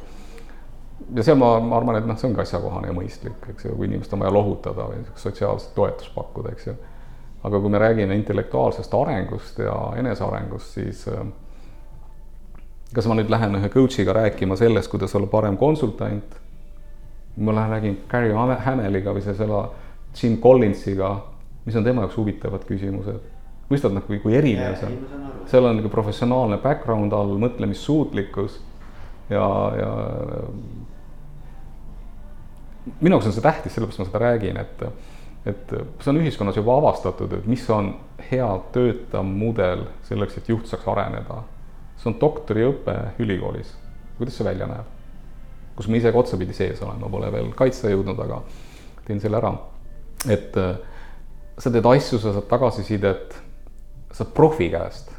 [1.16, 3.88] ja seal ma, ma arvan, et noh, see ongi asjakohane ja mõistlik, eks ju, kui
[3.88, 6.76] inimest on vaja lohutada või sotsiaalset toetust pakkuda, eks ju.
[7.44, 11.24] aga kui me räägime intellektuaalsest arengust ja enesearengust, siis äh,
[12.94, 16.37] kas ma nüüd lähen ühe coach'iga rääkima sellest, kuidas olla parem konsultant,
[17.37, 18.33] ma lähen räägin Gary
[18.64, 19.64] Hameliga või selle
[20.14, 21.16] Jim Collinsiga,
[21.64, 23.33] mis on tema jaoks huvitavad küsimused.
[23.70, 24.98] mõistad kui, kui erinev see on,
[25.48, 28.59] seal on nagu professionaalne background all, mõtlemissuutlikkus
[29.33, 29.46] ja,
[29.80, 29.90] ja
[33.00, 34.85] minu jaoks on see tähtis, sellepärast ma seda räägin, et,
[35.48, 37.94] et see on ühiskonnas juba avastatud, et mis on
[38.30, 41.42] hea töötav mudel selleks, et juht saaks areneda.
[42.04, 43.72] See on doktoriõpe ülikoolis.
[44.18, 44.90] kuidas see välja näeb?
[45.74, 48.42] kus ma ise ka otsapidi sees olen, ma pole veel kaitsta jõudnud, aga
[49.06, 49.54] teen selle ära.
[50.28, 50.76] et äh,
[51.58, 53.34] sa teed asju, sa saad tagasisidet,
[54.12, 55.10] saad profi käest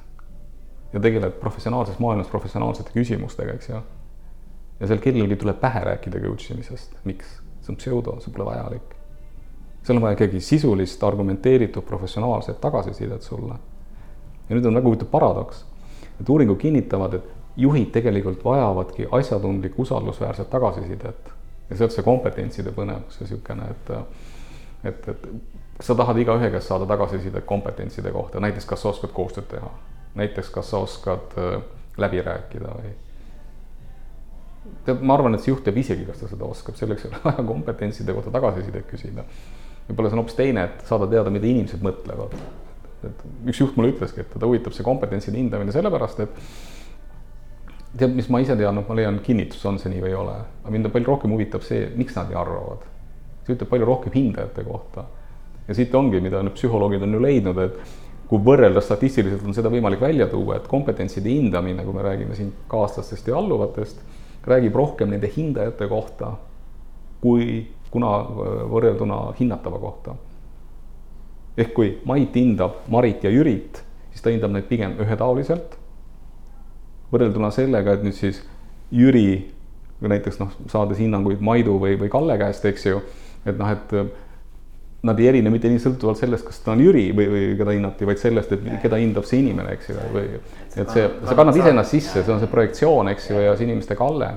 [0.93, 3.82] ja tegeled professionaalses maailmas professionaalsete küsimustega, eks ju.
[4.80, 7.39] ja seal kellelgi tuleb pähe rääkida coach imisest, miks?
[7.65, 8.93] see on pseudo, see pole vajalik.
[9.84, 13.58] seal on vaja ikkagi sisulist, argumenteeritud, professionaalset tagasisidet sulle.
[14.50, 15.65] ja nüüd on väga huvitav paradoks,
[16.21, 21.32] et uuringud kinnitavad, et juhid tegelikult vajavadki asjatundlikku, usaldusväärset tagasisidet.
[21.69, 23.88] ja sealt see kompetentside põnevus ja niisugune, et,
[24.84, 25.23] et, et
[25.82, 29.71] sa tahad igaühe käest saada tagasisidet kompetentside kohta, näiteks kas sa oskad koostööd teha,
[30.15, 31.58] näiteks kas sa oskad äh,
[31.97, 32.93] läbi rääkida või
[34.86, 37.23] tead, ma arvan, et see juht teab isegi, kas ta seda oskab, selleks ei ole
[37.23, 39.25] vaja kompetentside kohta tagasisidet küsida.
[39.88, 42.38] võib-olla see on hoopis teine, et saada teada, mida inimesed mõtlevad.
[43.10, 48.30] Et üks juht mulle ütleski, et teda huvitab see kompetentside hindamine sellepärast, et tead, mis
[48.32, 51.12] ma ise tean, ma leian kinnitust, on see nii või ei ole, aga mind palju
[51.12, 52.88] rohkem huvitab see, miks nad nii arvavad.
[53.46, 55.06] see ütleb palju rohkem hindajate kohta.
[55.68, 57.96] ja siit ongi, mida nüüd psühholoogid on ju leidnud, et
[58.30, 62.52] kui võrrelda statistiliselt, on seda võimalik välja tuua, et kompetentside hindamine, kui me räägime siin
[62.68, 64.02] kaaslastest ja alluvatest
[64.46, 66.36] räägib rohkem nende hindajate kohta
[67.26, 68.12] kui kuna
[68.70, 70.15] võrrelduna hinnatava kohta.
[71.58, 75.78] Ehk kui Mait hindab Marit ja Jürit, siis ta hindab neid pigem ühetaoliselt.
[77.12, 78.41] võrrelduna sellega, et nüüd siis
[78.91, 79.56] Jüri
[80.02, 83.02] näiteks noh, saades hinnanguid Maidu või, või Kalle käest, eks ju,
[83.48, 83.94] et noh, et
[85.06, 88.08] nad ei erine mitte nii sõltuvalt sellest, kas ta on Jüri või, või keda hinnati,
[88.10, 91.94] vaid sellest, et keda hindab see inimene, eks ju, või et see, sa kannad iseennast
[91.94, 94.32] sisse, see on see projektsioon, eks ju, ja see inimeste kalle.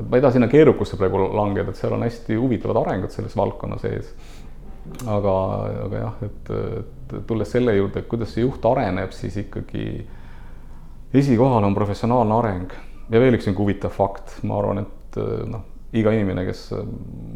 [0.00, 3.36] et ma ei taha sinna keerukusse praegu langeda, et seal on hästi huvitavad arengud selles
[3.36, 4.14] valdkonna sees.
[5.06, 5.34] Aga,
[5.86, 9.86] aga jah, et, et tulles selle juurde, et kuidas see juht areneb, siis ikkagi
[11.16, 12.76] esikohal on professionaalne areng.
[13.10, 15.18] Ja veel üks niisugune huvitav fakt, ma arvan, et
[15.50, 15.64] noh,
[15.96, 16.68] iga inimene, kes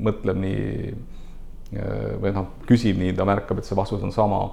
[0.07, 0.93] mõtleb nii
[2.23, 4.45] või noh, küsib nii, ta märkab, et see vastus on sama.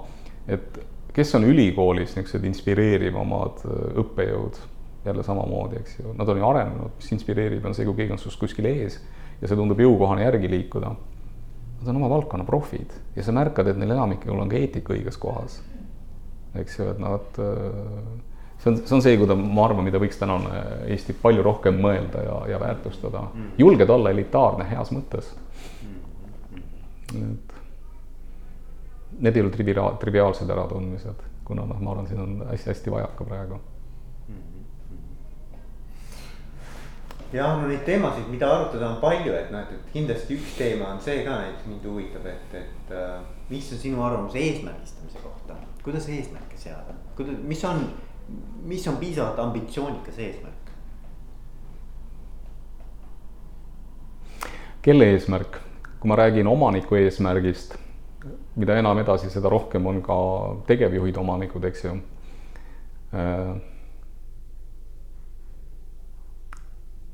[0.50, 0.80] et
[1.14, 4.60] kes on ülikoolis niisugused inspireerivamad äh, õppejõud,
[5.04, 8.20] jälle samamoodi, eks ju, nad on ju arenenud, mis inspireerib, on see, kui keegi on
[8.22, 9.00] sinust kuskil ees
[9.40, 10.92] ja see tundub jõukohane järgi liikuda.
[11.82, 15.18] Nad on oma valdkonna profid ja sa märkad, et neil enamikul on ka eetika õiges
[15.18, 15.60] kohas.
[16.54, 20.20] eks ju, et nad, äh, see on, see on see, kuida-, ma arvan, mida võiks
[20.20, 23.26] tänane Eesti palju rohkem mõelda ja, ja väärtustada.
[23.34, 23.54] Mm.
[23.58, 25.32] julged olla elitaarne heas mõttes
[27.16, 27.54] et
[29.20, 33.60] need ei ole triviaal, triviaalsed äratundmised, kuna noh, ma arvan, siin on hästi-hästi vajaka praegu.
[37.32, 41.00] Jah, no neid teemasid, mida arutada on palju, et noh, et, kindlasti üks teema on
[41.00, 46.08] see ka näiteks mind huvitab, et, et äh, mis on sinu arvamus eesmärgistamise kohta, kuidas
[46.12, 47.86] eesmärke seada, kuidas, mis on,
[48.68, 50.58] mis on piisavalt ambitsioonikas eesmärk?
[54.82, 55.60] kelle eesmärk?
[56.02, 57.76] kui ma räägin omaniku eesmärgist,
[58.58, 60.16] mida enam edasi, seda rohkem on ka
[60.66, 61.92] tegevjuhid omanikud, eks ju.
[63.14, 63.52] Äh,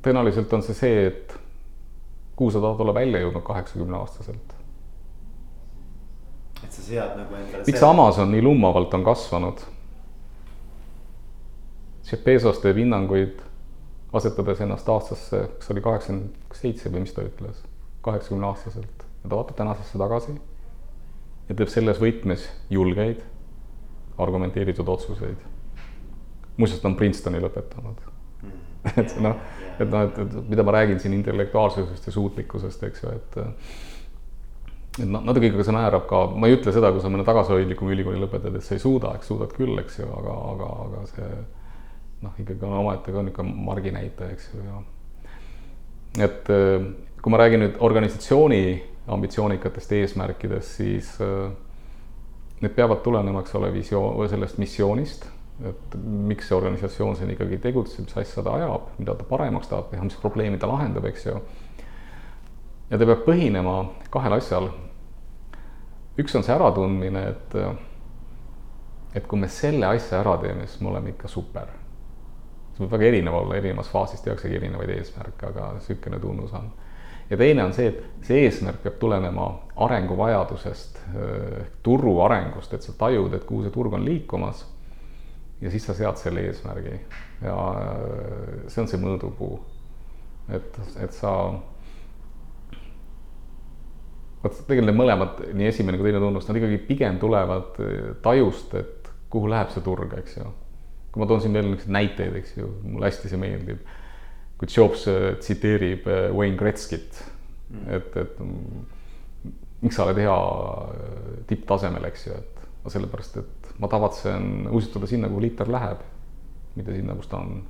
[0.03, 1.35] tõenäoliselt on see see, et
[2.39, 4.55] kuhu sa tahad olla välja jõudnud kaheksakümne aastaselt.
[6.65, 7.65] et sa sead nagu endale.
[7.67, 9.65] miks Amazon nii lummavalt on kasvanud?
[12.09, 13.43] Jeff Bezos teeb hinnanguid,
[14.13, 17.61] asetades ennast aastasse, kas oli kaheksakümmend seitse või mis ta ütles
[18.07, 20.39] kaheksakümne aastaselt ja ta vaatab tänasesse tagasi
[21.49, 23.21] ja teeb selles võtmes julgeid,
[24.19, 25.37] argumenteeritud otsuseid.
[26.57, 28.01] muuseas, ta on Princetoni lõpetanud
[28.43, 28.68] mm.
[29.03, 29.37] et noh,
[29.79, 33.39] et noh, et, et mida ma räägin siin intellektuaalsusest ja suutlikkusest, eks ju, et
[34.99, 37.95] et noh, natuke ikkagi see määrab ka, ma ei ütle seda, kui sa mõne tagasihoidlikuma
[37.95, 41.29] ülikooli lõpetad, et sa ei suuda, eks suudad küll, eks ju, aga, aga, aga see
[42.25, 44.81] noh, ikkagi on omaette ka niisugune marginäitaja, eks ju, ja
[46.25, 46.49] et
[47.23, 48.63] kui ma räägin nüüd organisatsiooni
[49.09, 51.51] ambitsioonikatest eesmärkidest, siis äh,
[52.63, 55.27] need peavad tulenema, eks ole, visioon sellest missioonist,
[55.67, 59.91] et miks see organisatsioon siin ikkagi tegutseb, mis asja ta ajab, mida ta paremaks tahab
[59.91, 61.41] teha, mis probleemi ta lahendab, eks ju.
[62.91, 63.81] ja ta peab põhinema
[64.15, 64.71] kahel asjal.
[66.19, 67.59] üks on see äratundmine, et,
[69.19, 71.75] et kui me selle asja ära teeme, siis me oleme ikka super.
[72.77, 76.71] see võib väga erinev olla, erinevas faasis tehaksegi erinevaid eesmärke, aga niisugune tunnus on.
[77.31, 81.03] ja teine on see, et see eesmärk peab tulenema arenguvajadusest,
[81.83, 84.69] turu arengust, et sa tajud, et kuhu see turg on liikumas.
[85.61, 86.95] Ja siis sa sead selle eesmärgi
[87.43, 87.57] ja
[88.69, 89.59] see on see mõõdupuu.
[90.55, 91.33] et, et sa
[94.43, 97.79] vot tegelikult need mõlemad, nii esimene kui teine tunnus, nad ikkagi pigem tulevad
[98.23, 100.47] tajust, et kuhu läheb see turg, eks ju
[101.13, 103.81] kui ma toon siin veel niisuguseid näiteid, eks ju, mulle hästi see meeldib.
[104.59, 107.19] kui Jobs äh, tsiteerib äh, Wayne Gretzkit
[107.71, 109.53] mm., et, et mm,
[109.85, 115.29] miks sa oled hea äh, tipptasemel, eks ju, et sellepärast, et ma tavatsen uisutada sinna,
[115.29, 116.01] kuhu liiter läheb,
[116.77, 117.61] mitte sinna, kus ta on.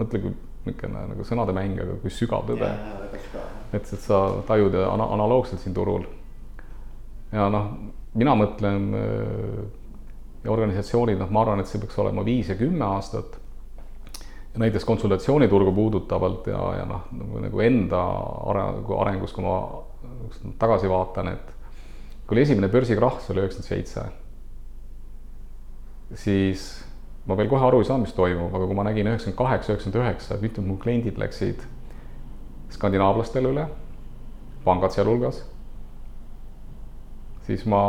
[0.00, 0.32] mõtle, kui
[0.64, 2.68] niisugune nagu sõnade mäng, aga kui sügav tõde.
[3.72, 6.04] et, et sa tajud ana analoogselt siin turul.
[7.32, 7.70] ja noh,
[8.14, 8.88] mina mõtlen
[10.44, 13.38] ja organisatsioonid, noh, ma arvan, et see peaks olema viis ja kümme aastat.
[14.54, 18.00] ja näiteks konsultatsiooniturgu puudutavalt ja, ja noh, nagu, nagu enda
[18.50, 19.60] arengu, arengus, kui ma
[20.58, 21.52] tagasi vaatan, et
[22.26, 24.08] kui oli esimene börsikrahh, see oli üheksakümmend seitse,
[26.14, 26.70] siis
[27.26, 30.02] ma veel kohe aru ei saanud, mis toimub, aga kui ma nägin üheksakümmend kaheksa, üheksakümmend
[30.02, 31.64] üheksa, et mitmed mu kliendid läksid
[32.74, 33.66] skandinaavlastele üle,
[34.64, 35.42] pangad sealhulgas,
[37.46, 37.82] siis ma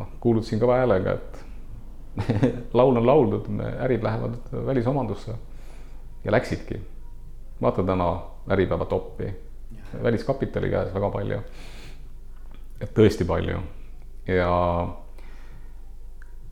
[0.00, 1.42] noh, kuulutasin kõva häälega, et
[2.78, 3.48] laul on lauldud,
[3.84, 5.34] ärid lähevad välisomandusse
[6.24, 6.80] ja läksidki.
[7.62, 8.08] vaata täna
[8.50, 9.30] Äripäeva toppi,
[10.02, 11.38] väliskapitali käes väga palju.
[12.80, 13.58] et tõesti palju
[14.26, 14.50] ja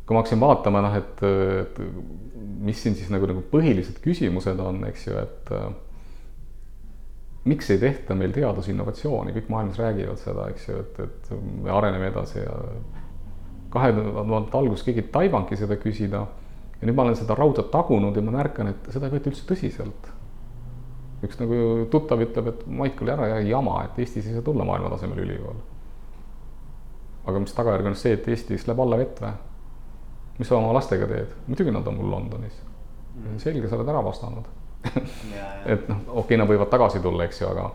[0.06, 1.22] kui ma hakkasin vaatama, noh, et,
[1.62, 1.80] et
[2.62, 5.52] mis siin siis nagu, nagu põhilised küsimused on, eks ju, et
[7.44, 11.30] miks ei tehta meil teadusinnovatsiooni, kõik maailmas räägivad seda, eks ju, et, et
[11.64, 12.56] me areneme edasi ja
[13.72, 16.26] kahe tuhande alguses keegi ei taibanudki seda küsida.
[16.80, 19.46] ja nüüd ma olen seda rauda tagunud ja ma märkan, et seda ei võeta üldse
[19.48, 20.10] tõsiselt.
[21.22, 25.22] üks nagu tuttav ütleb, et Maicel, ära jää jama, et Eestis ei saa tulla maailmatasemel
[25.24, 25.62] ülikool.
[27.26, 29.34] aga mis tagajärg on see, et Eestis läheb alla vett või?
[30.38, 31.36] Mis sa oma lastega teed?
[31.46, 32.58] muidugi nad on mul Londonis
[33.14, 33.38] mm..
[33.42, 34.50] selge, sa oled ära vastanud
[35.72, 37.68] et noh, okei okay,, nad võivad tagasi tulla, eks ju, aga,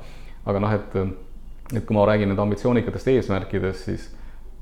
[0.52, 0.96] aga noh, et,
[1.74, 4.10] et kui ma räägin nüüd ambitsioonikatest eesmärkidest, siis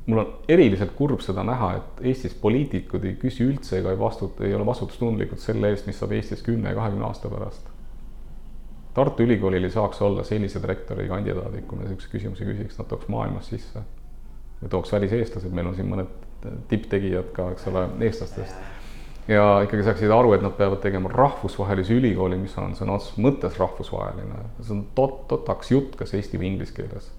[0.05, 4.45] mul on eriliselt kurb seda näha, et Eestis poliitikud ei küsi üldse ega ei vastuta,
[4.45, 7.71] ei ole vastutustundlikud selle eest, mis saab Eestis kümne kahekümne aasta pärast.
[8.95, 13.09] Tartu Ülikoolil ei saaks olla sellised rektori kandidaadid, kui me niisuguseid küsimusi küsiks, nad tooks
[13.11, 13.81] maailmast sisse.
[14.61, 16.11] või tooks väliseestlased, meil on siin mõned
[16.69, 18.55] tipptegijad ka, eks ole, eestlastest.
[19.27, 23.59] ja ikkagi saaksid aru, et nad peavad tegema rahvusvahelise ülikooli, mis on sõna otseses mõttes
[23.61, 24.47] rahvusvaheline.
[24.61, 27.11] see on tot-, totaks jutt, kas eesti või inglise keeles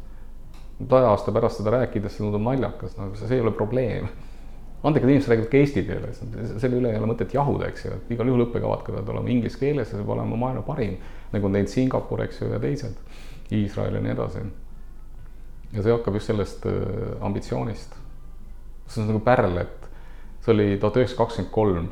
[0.90, 4.08] saja aasta pärast seda rääkides, see tundub naljakas, no see ei ole probleem.
[4.86, 6.18] andekad inimesed räägivad ka eesti keeles,
[6.60, 9.58] selle üle ei ole mõtet jahuda, eks ju, et igal juhul õppekavad peavad olema inglise
[9.58, 10.98] keeles ja see peab olema maailma parim,
[11.32, 13.00] nagu on teinud Singapur, eks ju, ja teised,
[13.56, 14.44] Iisrael ja nii edasi.
[15.72, 16.76] ja see hakkab just sellest äh,
[17.24, 17.96] ambitsioonist.
[18.86, 19.88] See on nagu pärl, et
[20.44, 21.88] see oli tuhat üheksasada kakskümmend kolm,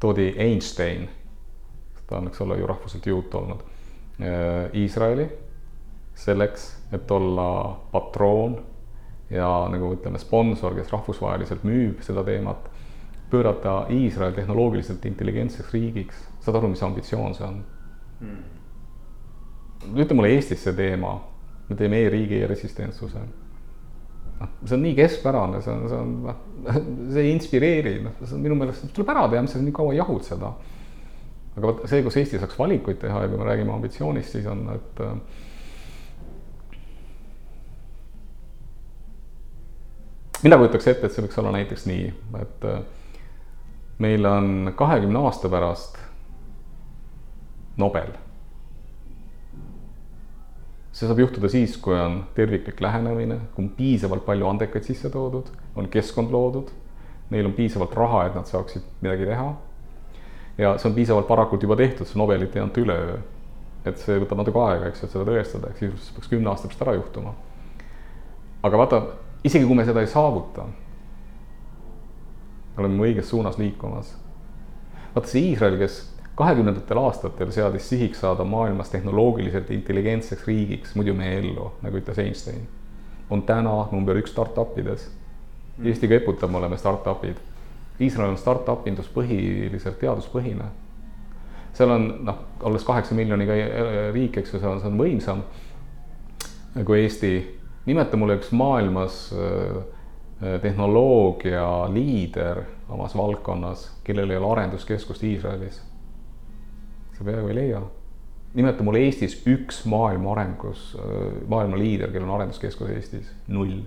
[0.00, 1.08] toodi Einstein,
[2.06, 3.64] ta on, eks ole, ju rahvuselt juut olnud,
[4.20, 5.28] äh, Iisraeli
[6.14, 7.48] selleks, et olla
[7.92, 8.58] patroon
[9.30, 12.68] ja nagu ütleme, sponsor, kes rahvusvaheliselt müüb seda teemat,
[13.30, 17.62] pöörata Iisrael tehnoloogiliselt intelligentseks riigiks, saad aru, mis ambitsioon see on
[18.20, 18.42] mm.?
[20.04, 21.16] ütle mulle Eestis see teema,
[21.68, 23.24] me teeme e-riigi e-resistentsuse.
[24.40, 26.40] Noh, see on nii keskpärane, see on, see on, noh,
[27.14, 29.94] see ei inspireeri, noh, see on minu meelest, tuleb ära teha, mis sa nii kaua
[29.96, 30.52] jahud seda.
[31.54, 34.66] aga vot see, kus Eesti saaks valikuid teha ja kui me räägime ambitsioonist, siis on,
[34.74, 35.14] et äh,
[40.42, 42.10] mina kujutaks ette, et see võiks olla näiteks nii,
[42.42, 42.82] et äh,
[44.02, 46.02] meil on kahekümne aasta pärast
[47.76, 48.12] Nobel.
[50.94, 55.88] See saab juhtuda siis, kui on terviklik lähenemine, on piisavalt palju andekaid sisse toodud, on
[55.90, 56.70] keskkond loodud,
[57.34, 59.48] neil on piisavalt raha, et nad saaksid midagi teha.
[60.58, 63.18] ja see on piisavalt varakult juba tehtud, see Nobelit ei anta üleöö.
[63.84, 66.86] et see võtab natuke aega, eks et seda tõestada, ehk siis peaks kümne aasta pärast
[66.86, 67.34] ära juhtuma.
[68.62, 69.02] aga vaata
[69.44, 70.68] isegi kui me seda ei saavuta,
[72.78, 74.14] oleme õiges suunas liikumas.
[75.16, 81.28] vaata see Iisrael, kes kahekümnendatel aastatel seadis sihiks saada maailmas tehnoloogiliselt intelligentseks riigiks, muidu me
[81.30, 82.64] ei ellu, nagu ütles Einstein,
[83.30, 85.08] on täna number üks startup ides.
[85.84, 87.38] Eesti ka eputab, me oleme startup'id.
[88.00, 90.70] Iisrael on startup indus põhiliselt teaduspõhine.
[91.74, 93.54] seal on noh, olles kaheksa miljoniga
[94.14, 95.42] riik, eks ju, see on, see on võimsam
[96.82, 97.32] kui Eesti
[97.86, 99.76] nimeta mulle üks maailmas äh,
[100.42, 105.82] äh, tehnoloogia liider, omas valdkonnas, kellel ei ole arenduskeskust Iisraelis.
[107.18, 107.82] Sa peaaegu ei leia.
[108.54, 110.92] nimeta mulle Eestis üks maailma arengus,
[111.50, 113.80] maailma liider, kellel on arenduskeskus Eestis, null.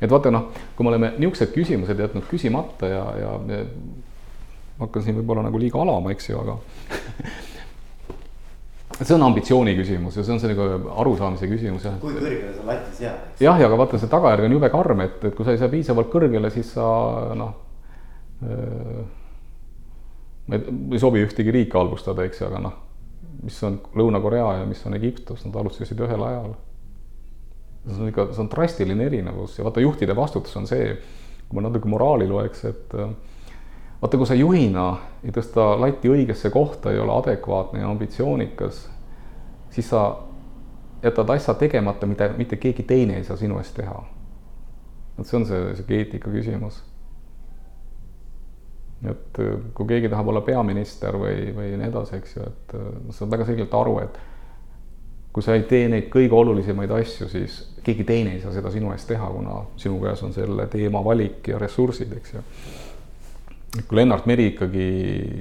[0.00, 3.60] et vaata noh, kui me oleme niisugused küsimused jätnud küsimata ja, ja, ja
[4.76, 6.58] ma hakkan siin võib-olla nagu liiga alama, eks ju, aga
[9.04, 12.00] see on ambitsiooni küsimus ja see on see nagu arusaamise küsimus jah.
[12.02, 15.22] kui kõrgele sa latti sead, jah, ja aga vaata, see tagajärg on jube karm, et,
[15.30, 16.90] et kui sa ei saa piisavalt kõrgele, siis sa
[17.38, 17.54] noh
[18.42, 19.06] äh,.
[20.52, 22.74] Ei sobi ühtegi riiki halvustada, eks ju, aga noh,
[23.42, 26.54] mis on Lõuna-Korea ja mis on Egiptus, nad alustasid ühel ajal.
[27.86, 30.94] see on ikka, see on drastiline erinevus ja vaata, juhtide vastutus on see,
[31.46, 33.12] kui ma natuke moraali loeks, et äh,
[34.02, 34.86] vaata, kui sa juhina
[35.22, 38.88] ei tõsta lati õigesse kohta, ei ole adekvaatne ja ambitsioonikas,
[39.70, 40.08] siis sa
[41.02, 44.04] jätad asja tegemata, mida mitte keegi teine ei saa sinu eest teha.
[45.18, 46.82] et see on see, sihuke eetika küsimus.
[49.04, 52.88] Et äh, kui keegi tahab olla peaminister või, või nii edasi, eks ju, et äh,
[53.10, 54.18] sa saad väga selgelt aru, et
[55.36, 58.94] kui sa ei tee neid kõige olulisemaid asju, siis keegi teine ei saa seda sinu
[58.94, 62.44] eest teha, kuna sinu käes on selle teema valik ja ressursid, eks ju
[63.84, 64.86] kui Lennart Meri ikkagi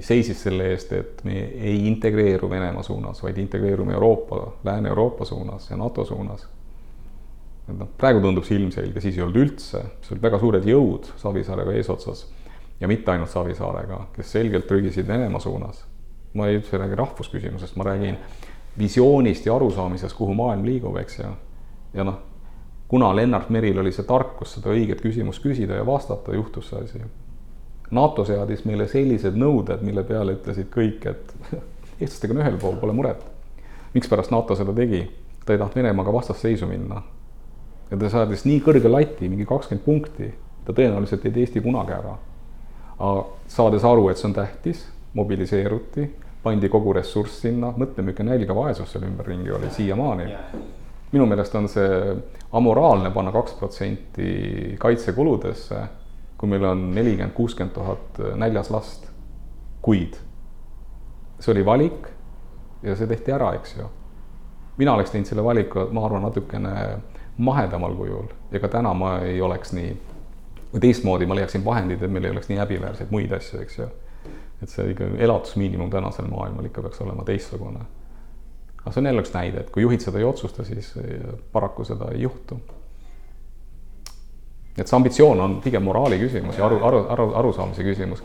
[0.03, 5.77] seisis selle eest, et me ei integreeru Venemaa suunas, vaid integreerume Euroopa, Lääne-Euroopa suunas ja
[5.79, 6.47] NATO suunas.
[7.69, 11.07] et noh, praegu tundub see ilmselge, siis ei olnud üldse, siis olid väga suured jõud
[11.17, 12.27] Savisaarega eesotsas
[12.79, 15.85] ja mitte ainult Savisaarega, kes selgelt trügisid Venemaa suunas.
[16.33, 18.17] ma ei üldse räägi rahvusküsimusest, ma räägin
[18.77, 21.35] visioonist ja arusaamisest, kuhu maailm liigub, eks ju.
[21.93, 22.17] ja noh,
[22.87, 27.05] kuna Lennart Meril oli see tarkus seda õiget küsimust küsida ja vastata, juhtus see asi
[27.91, 31.33] NATO seadis meile sellised nõuded, mille peale ütlesid kõik, et
[32.01, 33.21] eestlastega on ühel pool, pole muret.
[33.93, 35.05] mikspärast NATO seda tegi?
[35.45, 37.01] ta ei tahtnud Venemaaga vastasseisu minna.
[37.91, 40.31] ja ta seadis nii kõrge lati, mingi kakskümmend punkti,
[40.65, 42.15] ta tõenäoliselt ei tee Eesti kunagi ära.
[43.47, 46.07] Saades aru, et see on tähtis, mobiliseeruti,
[46.43, 50.31] pandi kogu ressurss sinna, mõtle, milline nälg ja vaesus seal ümberringi oli siiamaani.
[51.11, 52.15] minu meelest on see
[52.51, 55.83] amoraalne panna kaks protsenti kaitsekuludesse
[56.37, 59.07] kui meil on nelikümmend, kuuskümmend tuhat näljas last,
[59.81, 60.17] kuid
[61.39, 62.09] see oli valik
[62.83, 63.87] ja see tehti ära, eks ju.
[64.77, 66.73] mina oleks teinud selle valiku, ma arvan, natukene
[67.37, 69.95] mahedamal kujul ja ka täna ma ei oleks nii,
[70.75, 73.89] või teistmoodi ma leiaksin vahendid, et meil ei oleks nii häbiväärseid muid asju, eks ju.
[74.63, 77.85] et see ikka elatusmiinimum tänasel maailmal ikka peaks olema teistsugune.
[78.81, 80.93] aga see on jälle üks näide, et kui juhid seda ei otsusta, siis
[81.51, 82.59] paraku seda ei juhtu
[84.77, 88.23] et see ambitsioon on pigem moraali küsimus ja aru, aru, aru, arusaamise küsimus.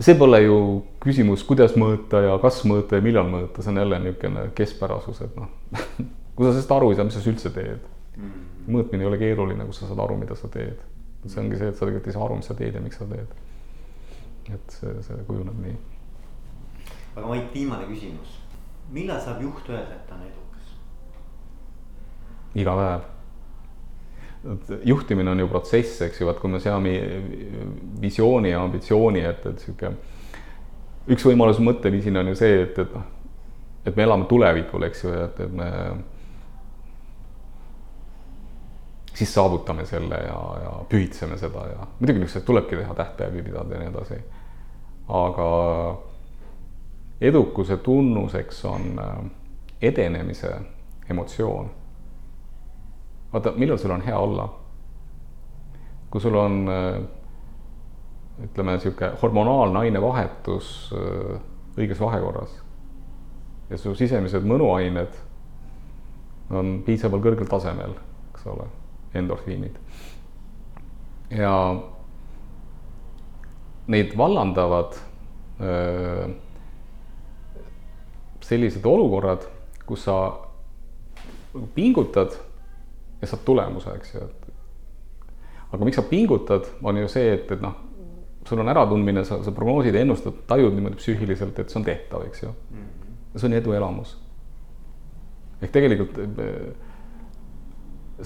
[0.00, 0.56] see pole ju
[1.04, 5.36] küsimus, kuidas mõõta ja kas mõõta ja millal mõõta, see on jälle niisugune keskpärasus, et
[5.36, 5.52] noh
[6.34, 7.84] kui sa sellest aru ei saa, mis sa üldse teed?
[8.12, 8.48] Mm.
[8.72, 10.80] mõõtmine ei ole keeruline, kui sa saad aru, mida sa teed.
[11.26, 13.08] See ongi see, et sa tegelikult ei saa aru, mis sa teed ja miks sa
[13.10, 13.40] teed.
[14.52, 15.76] et see, see kujuneb nii.
[17.16, 18.38] aga Mait, viimane küsimus.
[18.90, 20.76] millal saab juht öelda, et ta on edukas?
[22.54, 23.10] iga päev
[24.84, 26.92] juhtimine on ju protsess, eks ju, vaat kui me seame
[28.02, 29.92] visiooni ja ambitsiooni, et, et sihuke
[31.12, 33.06] üks võimalus mõtteviisil on ju see, et, et noh,
[33.86, 35.68] et me elame tulevikul, eks ju, et, et me
[39.14, 43.80] siis saavutame selle ja, ja pühitseme seda ja muidugi niisuguseid tulebki teha tähtpäevi pidada ja
[43.80, 44.18] nii edasi.
[45.08, 45.48] aga
[47.20, 49.30] edukuse tunnuseks on äh,
[49.82, 50.54] edenemise
[51.10, 51.70] emotsioon
[53.32, 54.48] vaata, millal sul on hea olla?
[56.10, 56.68] kui sul on
[58.42, 61.40] ütleme, niisugune hormonaalne ainevahetus äh,
[61.78, 62.58] õiges vahekorras
[63.70, 65.18] ja su sisemised mõnuained
[66.52, 67.94] on piisaval kõrgel tasemel,
[68.32, 68.66] eks ole,
[69.14, 69.76] endorfiinid.
[71.30, 71.82] ja
[73.86, 74.96] neid vallandavad
[75.60, 76.30] öö, äh,
[78.40, 79.46] sellised olukorrad,
[79.86, 80.16] kus sa
[81.74, 82.36] pingutad
[83.20, 84.52] ja saad tulemuse, eks ju, et.
[85.72, 87.76] aga miks sa pingutad, on ju see, et, et noh,
[88.48, 92.26] sul on äratundmine, sa, sa prognoosid ja ennustad, tajud niimoodi psüühiliselt, et see on tehtav,
[92.26, 92.52] eks ju.
[92.70, 92.90] Mhm.
[93.36, 94.18] see on eduelamus.
[95.62, 96.90] ehk tegelikult eh,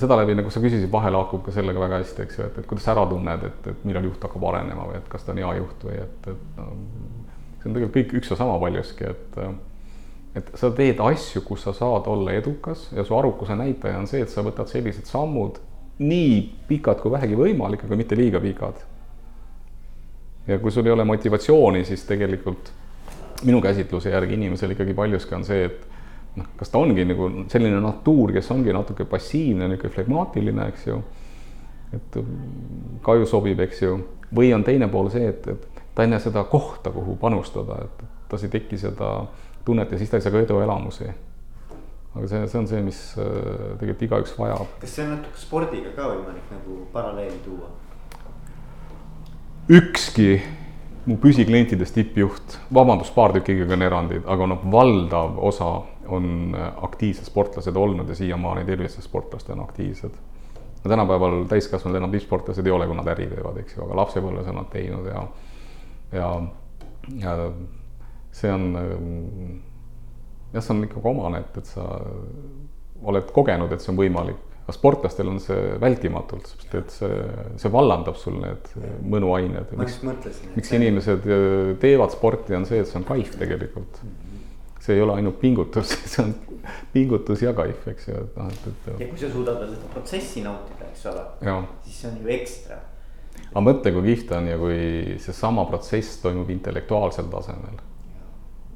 [0.01, 2.69] seda läbi, nagu sa küsisid, vahel haakub ka sellega väga hästi, eks ju, et, et
[2.69, 5.41] kuidas sa ära tunned, et, et millal juht hakkab arenema või et kas ta on
[5.41, 6.67] hea juht või et, et no,
[7.61, 9.41] see on tegelikult kõik üks ja sama paljuski, et
[10.37, 14.21] et sa teed asju, kus sa saad olla edukas ja su arukuse näitaja on see,
[14.21, 15.57] et sa võtad sellised sammud
[15.97, 16.35] nii
[16.69, 18.83] pikad kui vähegi võimalik, aga mitte liiga pikad.
[20.47, 22.69] ja kui sul ei ole motivatsiooni, siis tegelikult
[23.45, 25.96] minu käsitluse järgi inimesel ikkagi paljuski on see, et
[26.37, 31.01] noh, kas ta ongi nagu selline natuur, kes ongi natuke passiivne, niisugune flegmaatiline, eks ju.
[31.97, 32.19] et
[33.07, 33.97] kaju sobib, eks ju,
[34.35, 38.43] või on teine pool see, et, et ta enne seda kohta, kuhu panustada, et tas
[38.45, 39.13] ei teki seda
[39.65, 41.09] tunnet ja siis ta ei saa ka eduelamusi.
[42.17, 43.25] aga see, see on see, mis äh,
[43.79, 44.77] tegelikult igaüks vajab.
[44.83, 47.73] kas see on natuke spordiga ka võimalik nagu paralleeli tuua?
[49.69, 50.41] ükski
[51.07, 55.71] mu püsiklientidest tippjuht, vabandust, paar tükki ikkagi on erandid, aga noh, valdav osa
[56.09, 60.19] on äh, aktiivsed sportlased olnud ja siiamaani tervised sportlased on aktiivsed.
[60.87, 64.61] tänapäeval täiskasvanud enam tippsportlased ei ole, kui nad äri teevad, eks ju, aga lapsepõlves on
[64.61, 65.23] nad teinud ja,
[66.13, 66.29] ja,
[67.23, 67.33] ja
[68.31, 68.69] see on
[70.53, 71.87] jah, see on ikkagi omane, et, et sa
[73.03, 77.19] oled kogenud, et see on võimalik aga sportlastel on see vältimatult, sest et see,
[77.63, 78.73] see vallandab sul need
[79.07, 79.75] mõnuained.
[79.79, 80.55] ma just mõtlesin.
[80.59, 81.29] miks inimesed
[81.83, 84.26] teevad sporti, on see, et see on kaif tegelikult mm.
[84.87, 86.35] See ei ole ainult pingutus, see on
[86.93, 89.01] pingutus ja kaif, eks ju, et noh, et, et.
[89.03, 91.25] ja kui sa suudad veel seda protsessi nautida, eks ole,
[91.87, 92.79] siis see on ju ekstra.
[93.49, 94.79] aga mõtle, kui kihvt on ja kui
[95.23, 97.81] seesama protsess toimub intellektuaalsel tasemel.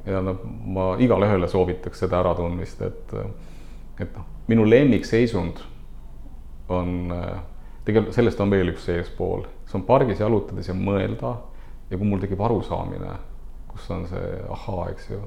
[0.09, 0.43] ja noh,
[0.77, 3.17] ma igale ühele soovitaks seda äratundmist, et,
[4.01, 5.63] et noh, minu lemmikseisund
[6.71, 6.95] on,
[7.87, 11.37] tegelikult sellest on veel üks seespool, see on pargis jalutades ja mõelda
[11.91, 13.19] ja kui mul tekib arusaamine,
[13.71, 15.21] kus on see ahaa, eks ju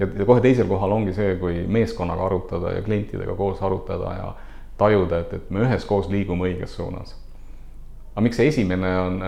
[0.00, 4.30] ja, ja kohe teisel kohal ongi see, kui meeskonnaga arutada ja klientidega koos arutada ja
[4.80, 7.14] tajuda, et, et me üheskoos liigume õiges suunas.
[8.14, 9.20] aga miks see esimene on,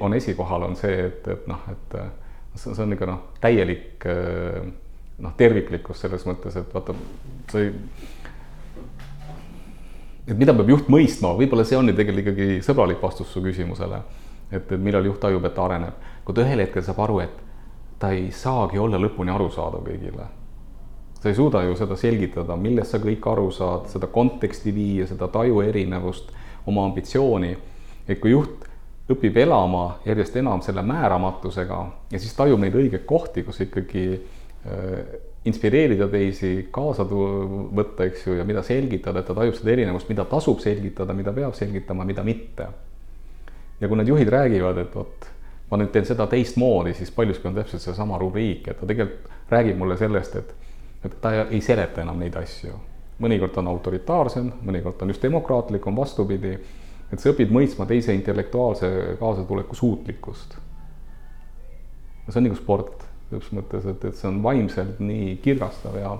[0.00, 1.96] on esikohal, on see, et, et noh, et
[2.58, 4.06] see, on ikka noh, täielik
[5.22, 6.96] noh, terviklikkus selles mõttes, et vaata,
[7.52, 7.72] sa ei
[10.26, 14.02] et mida peab juht mõistma, võib-olla see on ju tegelikult ikkagi sõbralik vastus su küsimusele.
[14.50, 17.45] et, et millal juht tajub, et ta areneb, kui ta ühel hetkel saab aru, et
[17.98, 20.26] ta ei saagi olla lõpuni arusaadav kõigile.
[21.20, 25.28] sa ei suuda ju seda selgitada, millest sa kõik aru saad, seda konteksti viia, seda
[25.28, 26.32] taju erinevust,
[26.66, 27.56] oma ambitsiooni.
[28.08, 28.66] et kui juht
[29.10, 31.78] õpib elama järjest enam selle määramatusega
[32.10, 35.16] ja siis tajub neid õigeid kohti, kus ikkagi äh,
[35.46, 40.24] inspireerida teisi, kaasa võtta, eks ju, ja mida selgitada, et ta tajub seda erinevust, mida
[40.26, 42.66] tasub selgitada, mida peab selgitama, mida mitte.
[43.80, 45.26] ja kui need juhid räägivad, et vot
[45.70, 49.78] ma nüüd teen seda teistmoodi, siis paljuski on täpselt seesama rubriik, et ta tegelikult räägib
[49.78, 50.52] mulle sellest, et,
[51.06, 52.74] et ta ei seleta enam neid asju.
[53.22, 56.52] mõnikord on autoritaarsem, mõnikord on just demokraatlikum, vastupidi,
[57.12, 60.58] et sa õpid mõistma teise intellektuaalse kaasatuleku suutlikkust.
[62.28, 66.12] see on nagu sport, selles mõttes, et, et see on vaimselt nii kirgastav ja,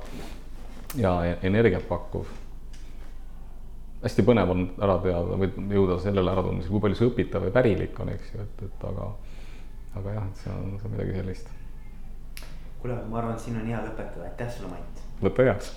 [0.97, 2.27] ja energiat pakkuv
[4.03, 7.97] hästi põnev on ära teada või jõuda sellele äratundmisele, kui palju see õpitav ja pärilik
[8.01, 9.09] on, eks ju, et, et aga
[9.97, 11.51] aga jah, et see on, see on midagi sellist.
[12.83, 15.05] kuule, ma arvan, et siin on hea lõpetada, aitäh sulle, Mait.
[15.23, 15.75] võta heaks